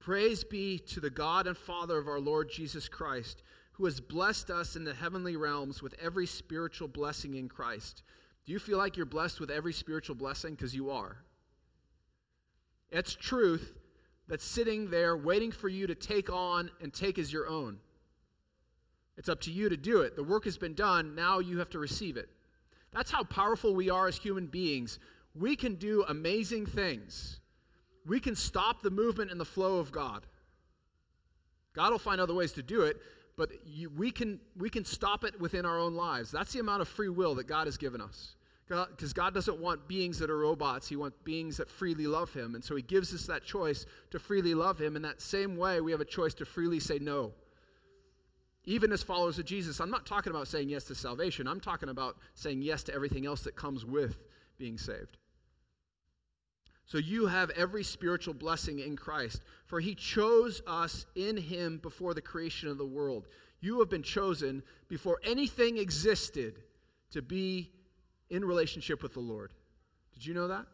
[0.00, 3.42] Praise be to the God and Father of our Lord Jesus Christ,
[3.72, 8.02] who has blessed us in the heavenly realms with every spiritual blessing in Christ.
[8.44, 10.54] Do you feel like you're blessed with every spiritual blessing?
[10.54, 11.16] Because you are.
[12.90, 13.78] It's truth
[14.28, 17.78] that's sitting there waiting for you to take on and take as your own.
[19.16, 20.16] It's up to you to do it.
[20.16, 21.14] The work has been done.
[21.14, 22.28] Now you have to receive it.
[22.92, 24.98] That's how powerful we are as human beings
[25.34, 27.40] we can do amazing things.
[28.06, 30.26] We can stop the movement and the flow of God.
[31.74, 33.00] God will find other ways to do it,
[33.36, 36.30] but you, we, can, we can stop it within our own lives.
[36.30, 38.36] That's the amount of free will that God has given us.
[38.68, 42.32] Because God, God doesn't want beings that are robots, He wants beings that freely love
[42.32, 42.54] Him.
[42.54, 44.96] And so He gives us that choice to freely love Him.
[44.96, 47.32] In that same way, we have a choice to freely say no.
[48.64, 51.88] Even as followers of Jesus, I'm not talking about saying yes to salvation, I'm talking
[51.88, 54.16] about saying yes to everything else that comes with
[54.58, 55.16] being saved.
[56.86, 62.14] So you have every spiritual blessing in Christ, for he chose us in him before
[62.14, 63.28] the creation of the world.
[63.60, 66.62] You have been chosen before anything existed
[67.12, 67.70] to be
[68.30, 69.52] in relationship with the Lord.
[70.12, 70.66] Did you know that?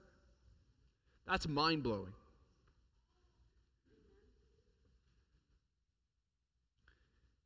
[1.27, 2.13] That's mind blowing.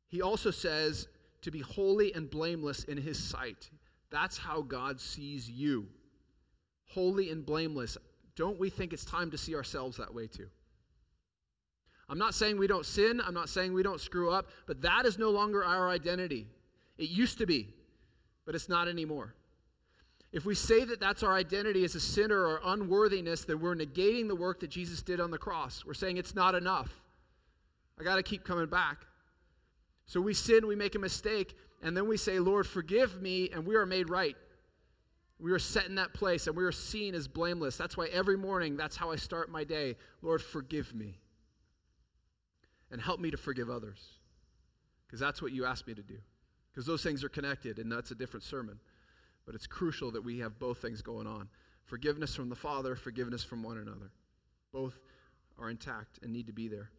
[0.07, 1.07] He also says
[1.41, 3.69] to be holy and blameless in his sight.
[4.11, 5.87] That's how God sees you.
[6.85, 7.97] Holy and blameless
[8.35, 10.47] don't we think it's time to see ourselves that way too?
[12.09, 15.05] I'm not saying we don't sin, I'm not saying we don't screw up, but that
[15.05, 16.47] is no longer our identity.
[16.97, 17.73] It used to be,
[18.45, 19.33] but it's not anymore.
[20.31, 24.27] If we say that that's our identity as a sinner or unworthiness, then we're negating
[24.27, 25.85] the work that Jesus did on the cross.
[25.85, 26.91] We're saying it's not enough.
[27.99, 29.05] I got to keep coming back.
[30.07, 33.65] So we sin, we make a mistake, and then we say, Lord, forgive me, and
[33.65, 34.35] we are made right.
[35.39, 37.75] We are set in that place and we are seen as blameless.
[37.75, 39.95] That's why every morning, that's how I start my day.
[40.21, 41.19] Lord, forgive me.
[42.91, 43.99] And help me to forgive others.
[45.05, 46.17] Because that's what you asked me to do.
[46.71, 48.79] Because those things are connected, and that's a different sermon.
[49.45, 51.49] But it's crucial that we have both things going on
[51.85, 54.11] forgiveness from the Father, forgiveness from one another.
[54.71, 54.97] Both
[55.59, 56.89] are intact and need to be there.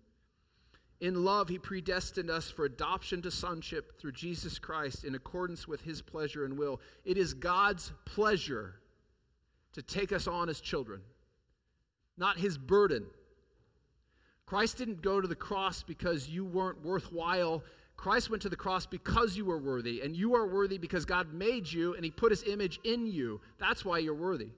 [1.00, 5.80] In love, he predestined us for adoption to sonship through Jesus Christ in accordance with
[5.82, 6.80] his pleasure and will.
[7.04, 8.76] It is God's pleasure
[9.72, 11.00] to take us on as children,
[12.16, 13.06] not his burden.
[14.46, 17.64] Christ didn't go to the cross because you weren't worthwhile.
[17.96, 21.32] Christ went to the cross because you were worthy, and you are worthy because God
[21.32, 23.40] made you and he put his image in you.
[23.58, 24.50] That's why you're worthy.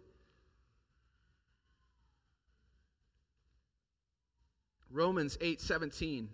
[4.96, 6.28] Romans 8 17.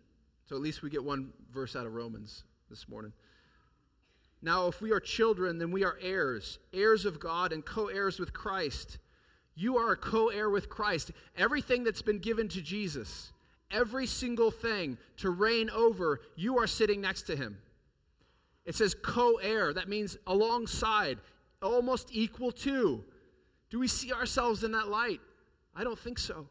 [0.48, 3.12] So at least we get one verse out of Romans this morning.
[4.40, 8.18] Now, if we are children, then we are heirs, heirs of God and co heirs
[8.18, 8.98] with Christ.
[9.54, 11.10] You are a co heir with Christ.
[11.36, 13.32] Everything that's been given to Jesus,
[13.70, 17.58] every single thing to reign over, you are sitting next to him.
[18.64, 19.72] It says co heir.
[19.72, 21.18] That means alongside,
[21.60, 23.04] almost equal to.
[23.70, 25.20] Do we see ourselves in that light?
[25.74, 26.48] I don't think so.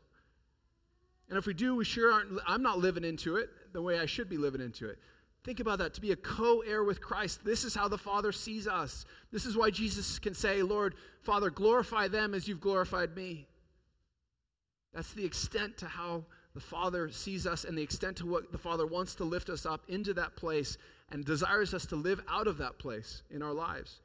[1.32, 2.40] And if we do, we sure aren't.
[2.46, 5.00] I'm not living into it the way I should be living into it.
[5.46, 7.46] Think about that to be a co heir with Christ.
[7.46, 9.06] This is how the Father sees us.
[9.32, 13.48] This is why Jesus can say, Lord, Father, glorify them as you've glorified me.
[14.94, 18.58] That's the extent to how the Father sees us and the extent to what the
[18.58, 20.78] Father wants to lift us up into that place
[21.12, 24.02] and desires us to live out of that place in our lives.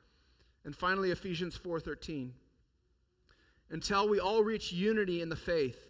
[0.65, 2.33] And finally Ephesians 4:13.
[3.71, 5.86] Until we all reach unity in the faith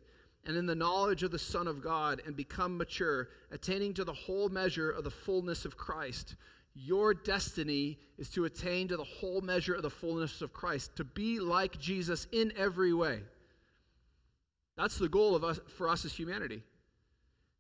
[0.46, 4.12] and in the knowledge of the Son of God and become mature, attaining to the
[4.12, 6.37] whole measure of the fullness of Christ.
[6.74, 11.04] Your destiny is to attain to the whole measure of the fullness of Christ, to
[11.04, 13.20] be like Jesus in every way.
[14.76, 16.62] That's the goal of us, for us as humanity.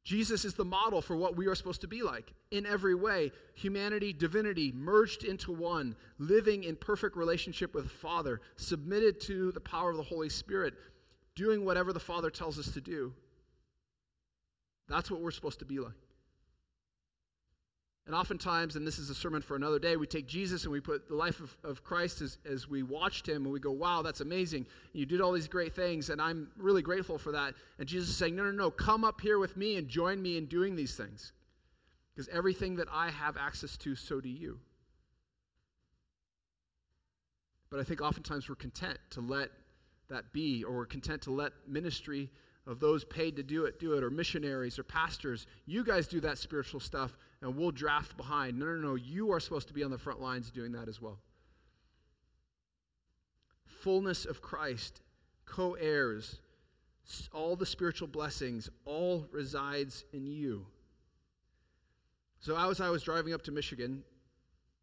[0.04, 3.32] Jesus is the model for what we are supposed to be like in every way
[3.54, 9.60] humanity, divinity merged into one, living in perfect relationship with the Father, submitted to the
[9.60, 10.74] power of the Holy Spirit,
[11.36, 13.12] doing whatever the Father tells us to do.
[14.88, 15.92] That's what we're supposed to be like.
[18.06, 20.80] And oftentimes, and this is a sermon for another day, we take Jesus and we
[20.80, 24.00] put the life of, of Christ as, as we watched him and we go, wow,
[24.00, 24.64] that's amazing.
[24.92, 27.54] You did all these great things, and I'm really grateful for that.
[27.80, 30.36] And Jesus is saying, no, no, no, come up here with me and join me
[30.36, 31.32] in doing these things.
[32.14, 34.60] Because everything that I have access to, so do you.
[37.70, 39.50] But I think oftentimes we're content to let
[40.08, 42.30] that be, or we're content to let ministry
[42.66, 45.46] of those paid to do it do it, or missionaries or pastors.
[45.66, 48.58] You guys do that spiritual stuff, and we'll draft behind.
[48.58, 48.94] No, no, no.
[48.96, 51.18] You are supposed to be on the front lines doing that as well.
[53.64, 55.00] Fullness of Christ,
[55.44, 56.40] co heirs,
[57.32, 60.66] all the spiritual blessings, all resides in you.
[62.40, 64.02] So, as I was driving up to Michigan,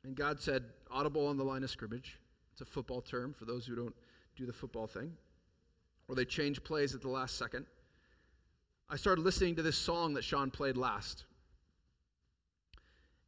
[0.04, 2.20] and God said, audible on the line of scrimmage.
[2.52, 3.96] It's a football term for those who don't
[4.36, 5.12] do the football thing,
[6.08, 7.66] or they change plays at the last second.
[8.90, 11.26] I started listening to this song that Sean played last.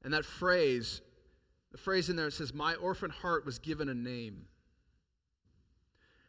[0.03, 1.01] And that phrase,
[1.71, 4.45] the phrase in there says, My orphan heart was given a name.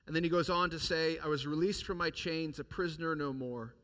[0.07, 3.15] And then he goes on to say, I was released from my chains, a prisoner
[3.17, 3.75] no more.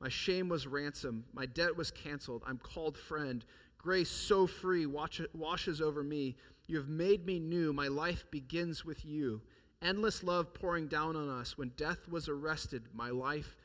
[0.00, 1.24] My shame was ransom.
[1.32, 2.42] My debt was canceled.
[2.46, 3.44] I'm called friend.
[3.78, 6.36] Grace so free washes over me.
[6.66, 7.72] You have made me new.
[7.72, 9.40] My life begins with you
[9.82, 11.56] endless love pouring down on us.
[11.56, 13.56] When death was arrested, my life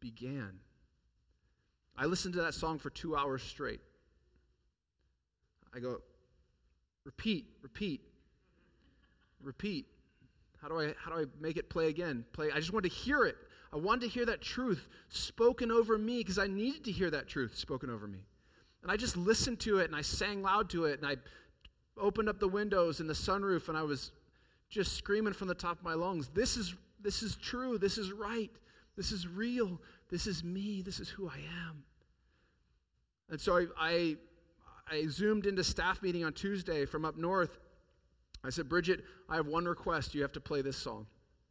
[0.00, 0.60] began.
[1.96, 3.80] I listened to that song for two hours straight.
[5.74, 5.98] I go,
[7.04, 8.02] repeat, repeat,
[9.42, 9.86] repeat.
[10.62, 12.24] How do I how do I make it play again?
[12.32, 12.50] Play.
[12.52, 13.36] I just wanted to hear it.
[13.72, 17.28] I wanted to hear that truth spoken over me because I needed to hear that
[17.28, 18.20] truth spoken over me.
[18.82, 21.16] And I just listened to it and I sang loud to it and I
[22.00, 24.12] opened up the windows and the sunroof and I was
[24.68, 28.12] just screaming from the top of my lungs, this is, this is true, this is
[28.12, 28.50] right,
[28.96, 31.82] this is real, this is me, this is who I am.
[33.30, 34.16] And so I, I,
[34.90, 37.58] I zoomed into staff meeting on Tuesday from up north.
[38.44, 40.14] I said, Bridget, I have one request.
[40.14, 41.06] You have to play this song.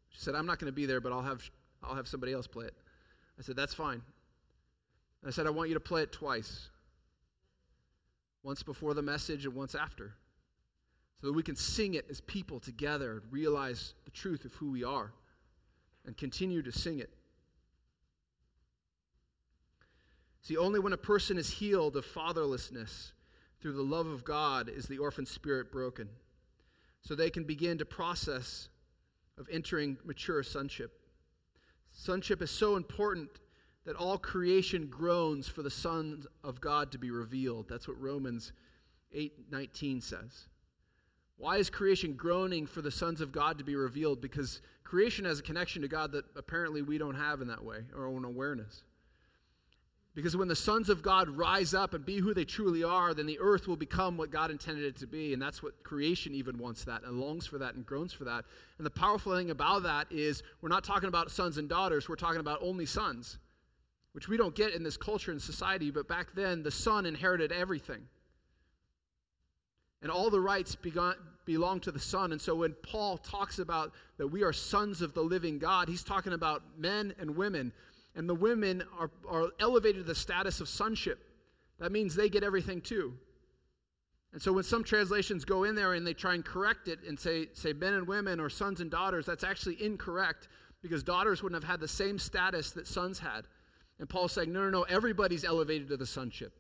[0.10, 1.44] She said, I'm not going to be there, but I'll have,
[1.84, 2.74] I'll have somebody else play it.
[3.38, 4.02] I said, That's fine.
[5.26, 6.70] I said, I want you to play it twice
[8.44, 10.14] once before the message and once after
[11.20, 14.72] so that we can sing it as people together and realize the truth of who
[14.72, 15.12] we are
[16.06, 17.10] and continue to sing it.
[20.42, 23.12] See, only when a person is healed of fatherlessness
[23.60, 26.08] through the love of God is the orphan spirit broken.
[27.02, 28.70] So they can begin to process
[29.38, 30.92] of entering mature sonship.
[31.92, 33.30] Sonship is so important
[33.86, 37.68] that all creation groans for the sons of God to be revealed.
[37.70, 38.52] That's what Romans
[39.12, 40.48] 8:19 says.
[41.38, 44.22] Why is creation groaning for the sons of God to be revealed?
[44.22, 47.80] Because creation has a connection to God that apparently we don't have in that way,
[47.96, 48.84] our own awareness.
[50.16, 53.28] Because when the sons of God rise up and be who they truly are, then
[53.28, 55.32] the earth will become what God intended it to be.
[55.32, 58.44] And that's what creation even wants that and longs for that and groans for that.
[58.80, 62.16] And the powerful thing about that is we're not talking about sons and daughters, we're
[62.16, 63.38] talking about only sons,
[64.14, 65.92] which we don't get in this culture and society.
[65.92, 68.02] But back then, the son inherited everything.
[70.02, 72.32] And all the rights begon, belong to the Son.
[72.32, 76.04] And so when Paul talks about that we are sons of the living God, he's
[76.04, 77.72] talking about men and women.
[78.16, 81.20] And the women are, are elevated to the status of sonship.
[81.80, 83.14] That means they get everything too.
[84.34, 87.20] And so when some translations go in there and they try and correct it and
[87.20, 90.50] say, say men and women or sons and daughters, that's actually incorrect
[90.82, 93.46] because daughters wouldn't have had the same status that sons had.
[94.00, 96.54] And Paul's saying, no, no, no, everybody's elevated to the sonship.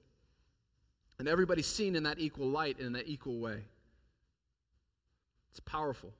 [1.19, 3.63] And everybody's seen in that equal light in that equal way.
[5.51, 6.13] It's powerful.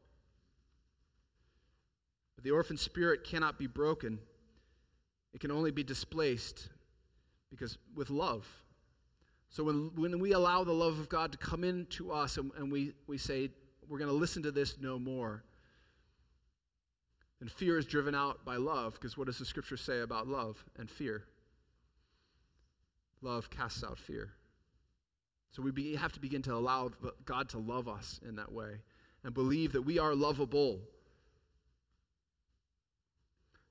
[2.36, 4.20] But the orphan spirit cannot be broken,
[5.34, 6.70] it can only be displaced
[7.50, 8.48] because with love.
[9.50, 12.72] So when, when we allow the love of God to come into us and, and
[12.72, 13.50] we, we say,
[13.88, 15.43] we're going to listen to this no more,
[17.39, 20.64] then fear is driven out by love, because what does the scripture say about love
[20.78, 21.24] and fear?
[23.22, 24.32] Love casts out fear.
[25.52, 26.91] So we be, have to begin to allow
[27.26, 28.82] God to love us in that way
[29.24, 30.80] and believe that we are lovable.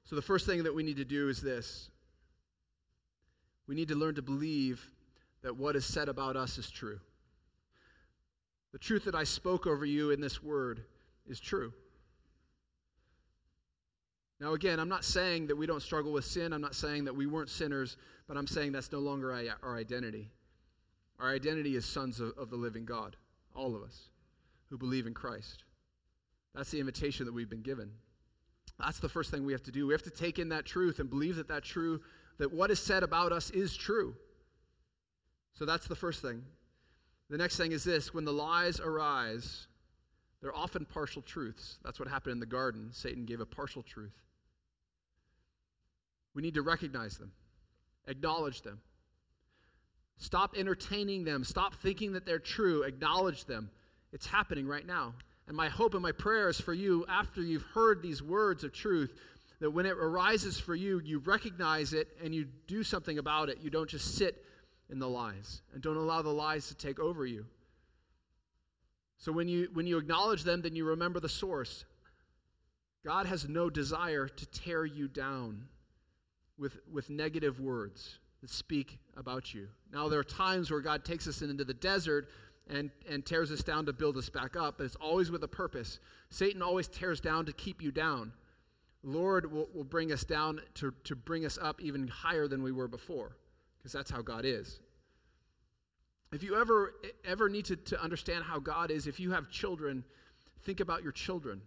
[0.05, 1.91] So the first thing that we need to do is this
[3.67, 4.85] we need to learn to believe
[5.43, 7.01] that what is said about us is true.
[8.73, 10.85] The truth that I spoke over you in this word
[11.27, 11.73] is true.
[14.39, 16.53] Now, again, I'm not saying that we don't struggle with sin.
[16.53, 17.97] I'm not saying that we weren't sinners,
[18.29, 20.31] but I'm saying that's no longer our identity.
[21.19, 23.17] Our identity is sons of, of the living God,
[23.55, 24.09] all of us
[24.69, 25.65] who believe in Christ.
[26.55, 27.91] That's the invitation that we've been given.
[28.79, 29.87] That's the first thing we have to do.
[29.87, 32.01] We have to take in that truth and believe that that true,
[32.39, 34.15] that what is said about us is true.
[35.55, 36.43] So that's the first thing.
[37.31, 39.67] The next thing is this when the lies arise,
[40.41, 41.79] they're often partial truths.
[41.83, 42.91] That's what happened in the garden.
[42.93, 44.15] Satan gave a partial truth.
[46.35, 47.33] We need to recognize them,
[48.07, 48.81] acknowledge them.
[50.19, 51.45] Stop entertaining them.
[51.45, 52.83] Stop thinking that they're true.
[52.83, 53.71] Acknowledge them.
[54.13, 55.15] It's happening right now.
[55.49, 58.73] And my hope and my prayer is for you, after you've heard these words of
[58.73, 59.13] truth,
[59.61, 63.59] that when it arises for you, you recognize it and you do something about it.
[63.63, 64.45] You don't just sit
[64.91, 67.47] in the lies and don't allow the lies to take over you.
[69.19, 71.85] So when you when you acknowledge them, then you remember the source.
[73.05, 75.69] God has no desire to tear you down
[76.59, 79.69] with, with negative words that speak about you.
[79.93, 82.29] Now, there are times where God takes us into the desert
[82.69, 85.49] and, and tears us down to build us back up, but it's always with a
[85.49, 86.01] purpose.
[86.31, 88.33] Satan always tears down to keep you down.
[89.03, 92.73] Lord will, will bring us down to, to bring us up even higher than we
[92.73, 93.37] were before,
[93.79, 94.81] because that's how God is.
[96.33, 96.93] If you ever
[97.25, 100.05] ever need to, to understand how God is, if you have children,
[100.65, 101.63] think about your children.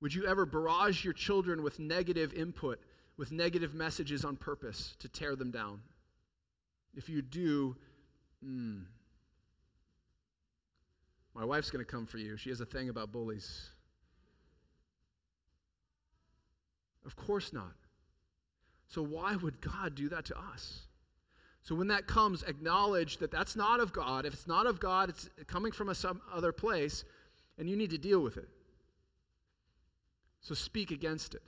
[0.00, 2.78] Would you ever barrage your children with negative input,
[3.18, 5.82] with negative messages on purpose to tear them down?
[6.94, 7.76] If you do,
[8.42, 8.84] mm,
[11.34, 12.38] my wife's going to come for you.
[12.38, 13.68] She has a thing about bullies.
[17.04, 17.74] Of course not.
[18.88, 20.86] So, why would God do that to us?
[21.62, 24.24] So, when that comes, acknowledge that that's not of God.
[24.24, 27.04] If it's not of God, it's coming from a, some other place,
[27.58, 28.48] and you need to deal with it.
[30.40, 31.42] So speak against it.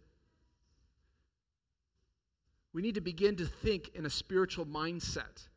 [2.72, 5.48] We need to begin to think in a spiritual mindset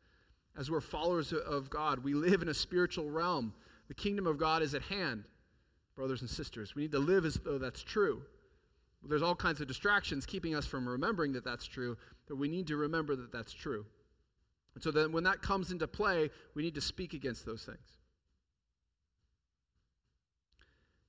[0.56, 2.02] as we're followers of God.
[2.02, 3.54] We live in a spiritual realm.
[3.88, 5.24] The kingdom of God is at hand,
[5.94, 6.74] brothers and sisters.
[6.74, 8.22] We need to live as though that's true.
[9.06, 11.96] There's all kinds of distractions keeping us from remembering that that's true,
[12.26, 13.84] but we need to remember that that's true.
[14.74, 17.98] And so then when that comes into play, we need to speak against those things.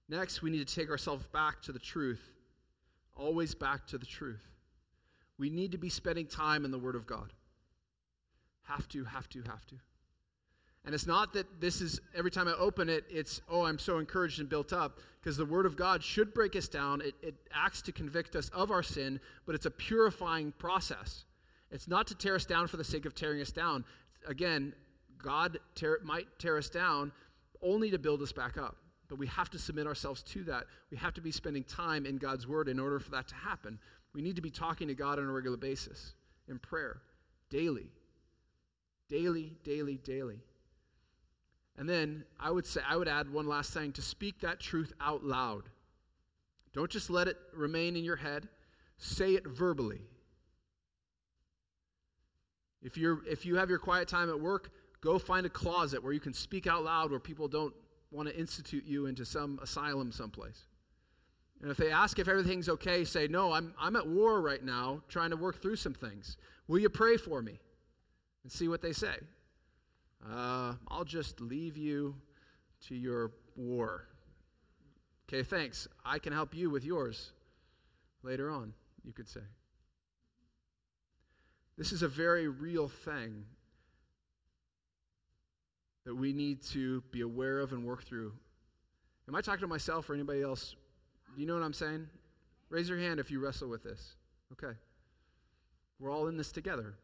[0.08, 2.22] Next, we need to take ourselves back to the truth,
[3.16, 4.55] always back to the truth.
[5.38, 7.34] We need to be spending time in the Word of God.
[8.64, 9.76] Have to, have to, have to.
[10.86, 13.98] And it's not that this is every time I open it, it's, oh, I'm so
[13.98, 17.02] encouraged and built up, because the Word of God should break us down.
[17.02, 21.26] It, it acts to convict us of our sin, but it's a purifying process.
[21.72, 23.84] It's not to tear us down for the sake of tearing us down.
[24.28, 24.74] Again,
[25.22, 27.12] God tear, might tear us down
[27.64, 28.78] only to build us back up.
[29.08, 30.66] But we have to submit ourselves to that.
[30.92, 33.80] We have to be spending time in God's Word in order for that to happen.
[34.16, 36.14] We need to be talking to God on a regular basis
[36.48, 37.02] in prayer,
[37.50, 37.90] daily.
[39.10, 40.40] Daily, daily, daily.
[41.78, 44.94] And then I would say, I would add one last thing to speak that truth
[45.02, 45.64] out loud.
[46.74, 48.48] Don't just let it remain in your head,
[48.98, 50.00] say it verbally.
[52.82, 56.14] If, you're, if you have your quiet time at work, go find a closet where
[56.14, 57.74] you can speak out loud where people don't
[58.12, 60.68] want to institute you into some asylum someplace.
[61.62, 65.02] And if they ask if everything's okay, say, No, I'm, I'm at war right now,
[65.08, 66.38] trying to work through some things.
[66.68, 67.60] Will you pray for me?
[68.44, 69.16] And see what they say.
[70.24, 72.16] Uh, I'll just leave you
[72.88, 74.08] to your war.
[75.28, 75.88] Okay, thanks.
[76.06, 77.32] I can help you with yours
[78.22, 79.42] later on, you could say.
[81.78, 83.46] This is a very real thing
[86.06, 88.32] that we need to be aware of and work through.
[89.28, 90.76] Am I talking to myself or anybody else
[91.36, 92.08] Do you know what I'm saying?
[92.70, 94.16] Raise your hand if you wrestle with this.
[94.54, 94.78] Okay.
[96.00, 96.96] We're all in this together.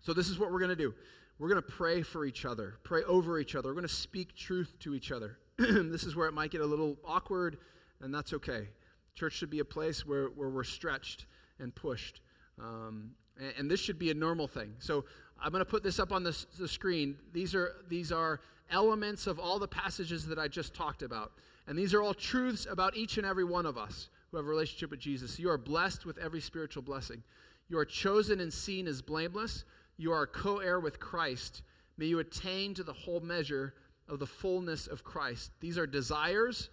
[0.00, 0.94] So, this is what we're going to do.
[1.38, 3.68] We're going to pray for each other, pray over each other.
[3.68, 5.38] We're going to speak truth to each other.
[5.58, 7.58] this is where it might get a little awkward,
[8.00, 8.68] and that's okay.
[9.14, 11.26] Church should be a place where, where we're stretched
[11.58, 12.20] and pushed.
[12.58, 14.74] Um, and, and, this should be a normal thing.
[14.78, 15.04] So,
[15.42, 17.16] I'm going to put this up on the, the screen.
[17.32, 21.32] These are, these are elements of all the passages that I just talked about.
[21.70, 24.48] And these are all truths about each and every one of us who have a
[24.48, 25.38] relationship with Jesus.
[25.38, 27.22] You are blessed with every spiritual blessing.
[27.68, 29.64] You are chosen and seen as blameless.
[29.96, 31.62] You are co heir with Christ.
[31.96, 33.74] May you attain to the whole measure
[34.08, 35.52] of the fullness of Christ.
[35.60, 36.70] These are desires.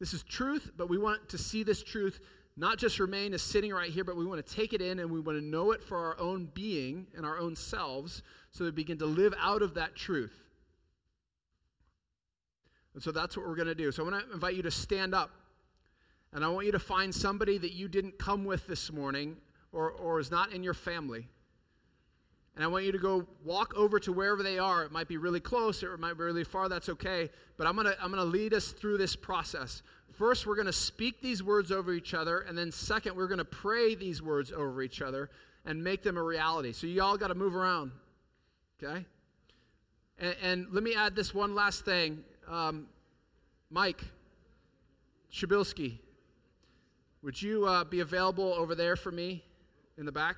[0.00, 2.18] This is truth, but we want to see this truth
[2.56, 5.12] not just remain as sitting right here, but we want to take it in and
[5.12, 8.74] we want to know it for our own being and our own selves so that
[8.74, 10.49] we begin to live out of that truth.
[13.00, 13.90] And so that's what we're going to do.
[13.90, 15.30] So I want to invite you to stand up.
[16.34, 19.38] And I want you to find somebody that you didn't come with this morning
[19.72, 21.26] or, or is not in your family.
[22.54, 24.84] And I want you to go walk over to wherever they are.
[24.84, 26.68] It might be really close or it might be really far.
[26.68, 27.30] That's okay.
[27.56, 29.82] But I'm going to I'm going to lead us through this process.
[30.12, 32.40] First, we're going to speak these words over each other.
[32.40, 35.30] And then, second, we're going to pray these words over each other
[35.64, 36.72] and make them a reality.
[36.72, 37.92] So, you all got to move around.
[38.82, 39.06] Okay?
[40.18, 42.22] And, and, let me add this one last thing.
[42.50, 42.88] Um,
[43.70, 44.02] Mike
[45.32, 45.98] Shabilsky,
[47.22, 49.44] would you uh, be available over there for me
[49.96, 50.34] in the back?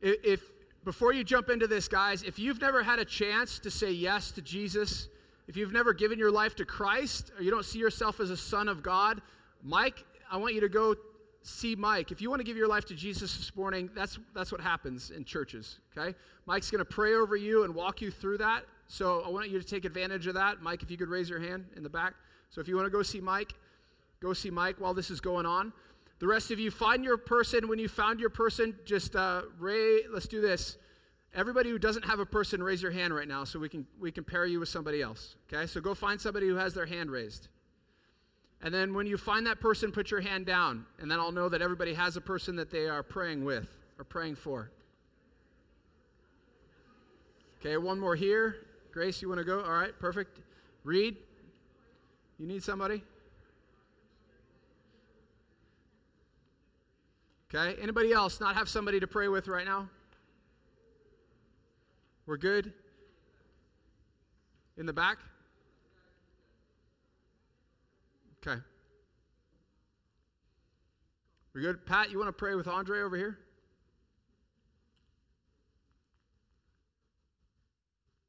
[0.00, 0.40] If
[0.84, 4.32] before you jump into this, guys, if you've never had a chance to say yes
[4.32, 5.06] to Jesus,
[5.46, 8.36] if you've never given your life to Christ, or you don't see yourself as a
[8.36, 9.22] son of God,
[9.62, 10.96] Mike, I want you to go
[11.42, 12.10] see Mike.
[12.10, 15.10] If you want to give your life to Jesus this morning, that's that's what happens
[15.10, 15.78] in churches.
[15.96, 16.16] Okay,
[16.46, 18.64] Mike's going to pray over you and walk you through that.
[18.88, 20.62] So I want you to take advantage of that.
[20.62, 22.14] Mike, if you could raise your hand in the back.
[22.50, 23.54] So if you want to go see Mike,
[24.20, 25.72] go see Mike while this is going on.
[26.18, 27.66] The rest of you, find your person.
[27.68, 30.02] When you found your person, just uh, Ray.
[30.08, 30.76] Let's do this.
[31.34, 34.12] Everybody who doesn't have a person, raise your hand right now, so we can we
[34.12, 35.36] can pair you with somebody else.
[35.52, 37.48] Okay, so go find somebody who has their hand raised.
[38.62, 41.48] And then when you find that person, put your hand down, and then I'll know
[41.48, 44.70] that everybody has a person that they are praying with or praying for.
[47.60, 48.56] Okay, one more here.
[48.92, 49.62] Grace, you want to go?
[49.62, 50.38] All right, perfect.
[50.84, 51.16] Reed,
[52.38, 53.02] you need somebody?
[57.52, 59.88] Okay, anybody else not have somebody to pray with right now?
[62.26, 62.72] We're good?
[64.76, 65.18] In the back?
[68.44, 68.60] Okay.
[71.54, 71.86] We're good?
[71.86, 73.38] Pat, you want to pray with Andre over here?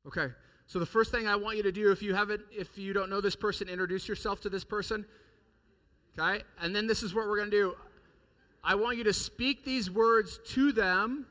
[0.07, 0.27] Okay.
[0.67, 3.09] So the first thing I want you to do if you haven't if you don't
[3.09, 5.05] know this person, introduce yourself to this person.
[6.17, 6.43] Okay?
[6.61, 7.75] And then this is what we're going to do.
[8.63, 11.25] I want you to speak these words to them.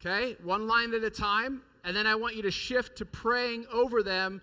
[0.00, 0.36] Okay?
[0.42, 1.62] One line at a time.
[1.84, 4.40] And then I want you to shift to praying over them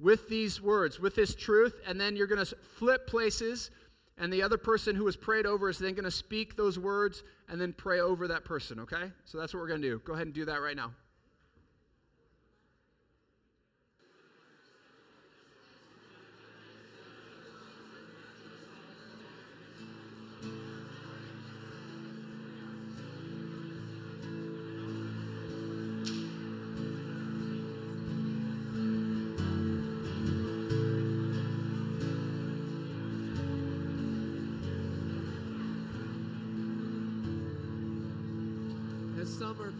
[0.00, 3.70] with these words, with this truth, and then you're going to flip places,
[4.18, 7.22] and the other person who was prayed over is then going to speak those words
[7.48, 9.12] and then pray over that person, okay?
[9.24, 10.02] So that's what we're going to do.
[10.04, 10.92] Go ahead and do that right now.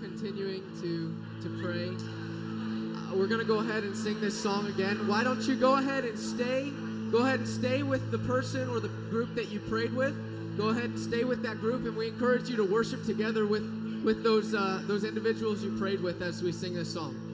[0.01, 1.89] Continuing to, to pray.
[1.89, 5.07] Uh, we're going to go ahead and sing this song again.
[5.07, 6.73] Why don't you go ahead and stay?
[7.13, 10.17] Go ahead and stay with the person or the group that you prayed with.
[10.57, 13.63] Go ahead and stay with that group, and we encourage you to worship together with,
[14.05, 17.28] with those, uh, those individuals you prayed with as we sing this song.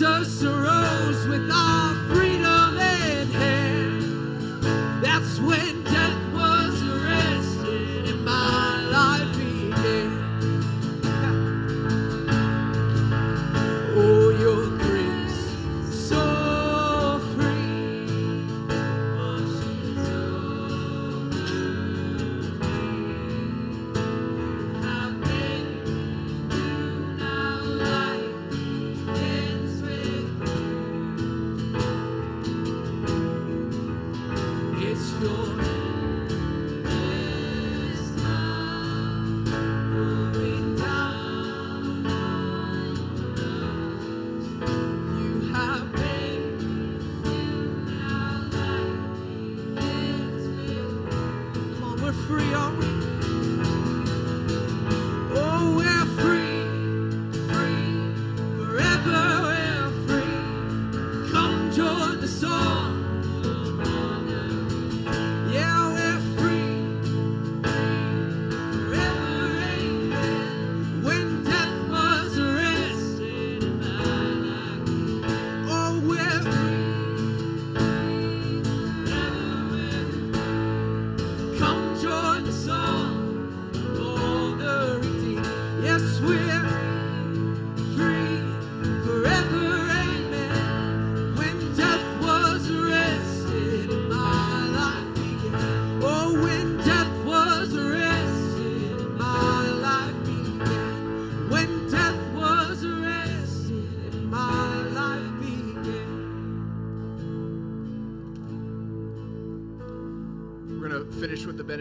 [0.00, 2.29] Jesus arose with our freedom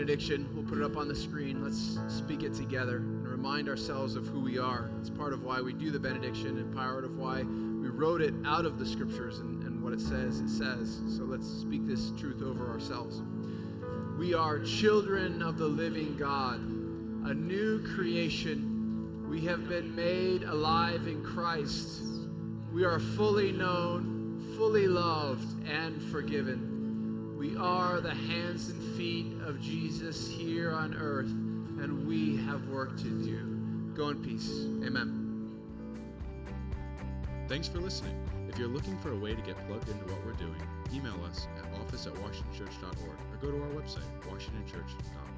[0.10, 0.50] benediction.
[0.56, 1.64] We'll put it up on the screen.
[1.64, 4.90] Let's speak it together and remind ourselves of who we are.
[5.00, 8.34] It's part of why we do the benediction and part of why we wrote it
[8.44, 11.00] out of the scriptures and, and what it says, it says.
[11.16, 13.22] So let's speak this truth over ourselves.
[14.18, 16.60] We are children of the living God,
[17.30, 19.28] a new creation.
[19.30, 22.02] We have been made alive in Christ.
[22.74, 26.69] We are fully known, fully loved, and forgiven.
[27.40, 31.32] We are the hands and feet of Jesus here on earth,
[31.82, 33.94] and we have work to do.
[33.96, 34.50] Go in peace.
[34.86, 35.58] Amen.
[37.48, 38.14] Thanks for listening.
[38.50, 40.62] If you're looking for a way to get plugged into what we're doing,
[40.94, 42.98] email us at office at washingtonchurch.org
[43.32, 45.29] or go to our website, washingtonchurch.org.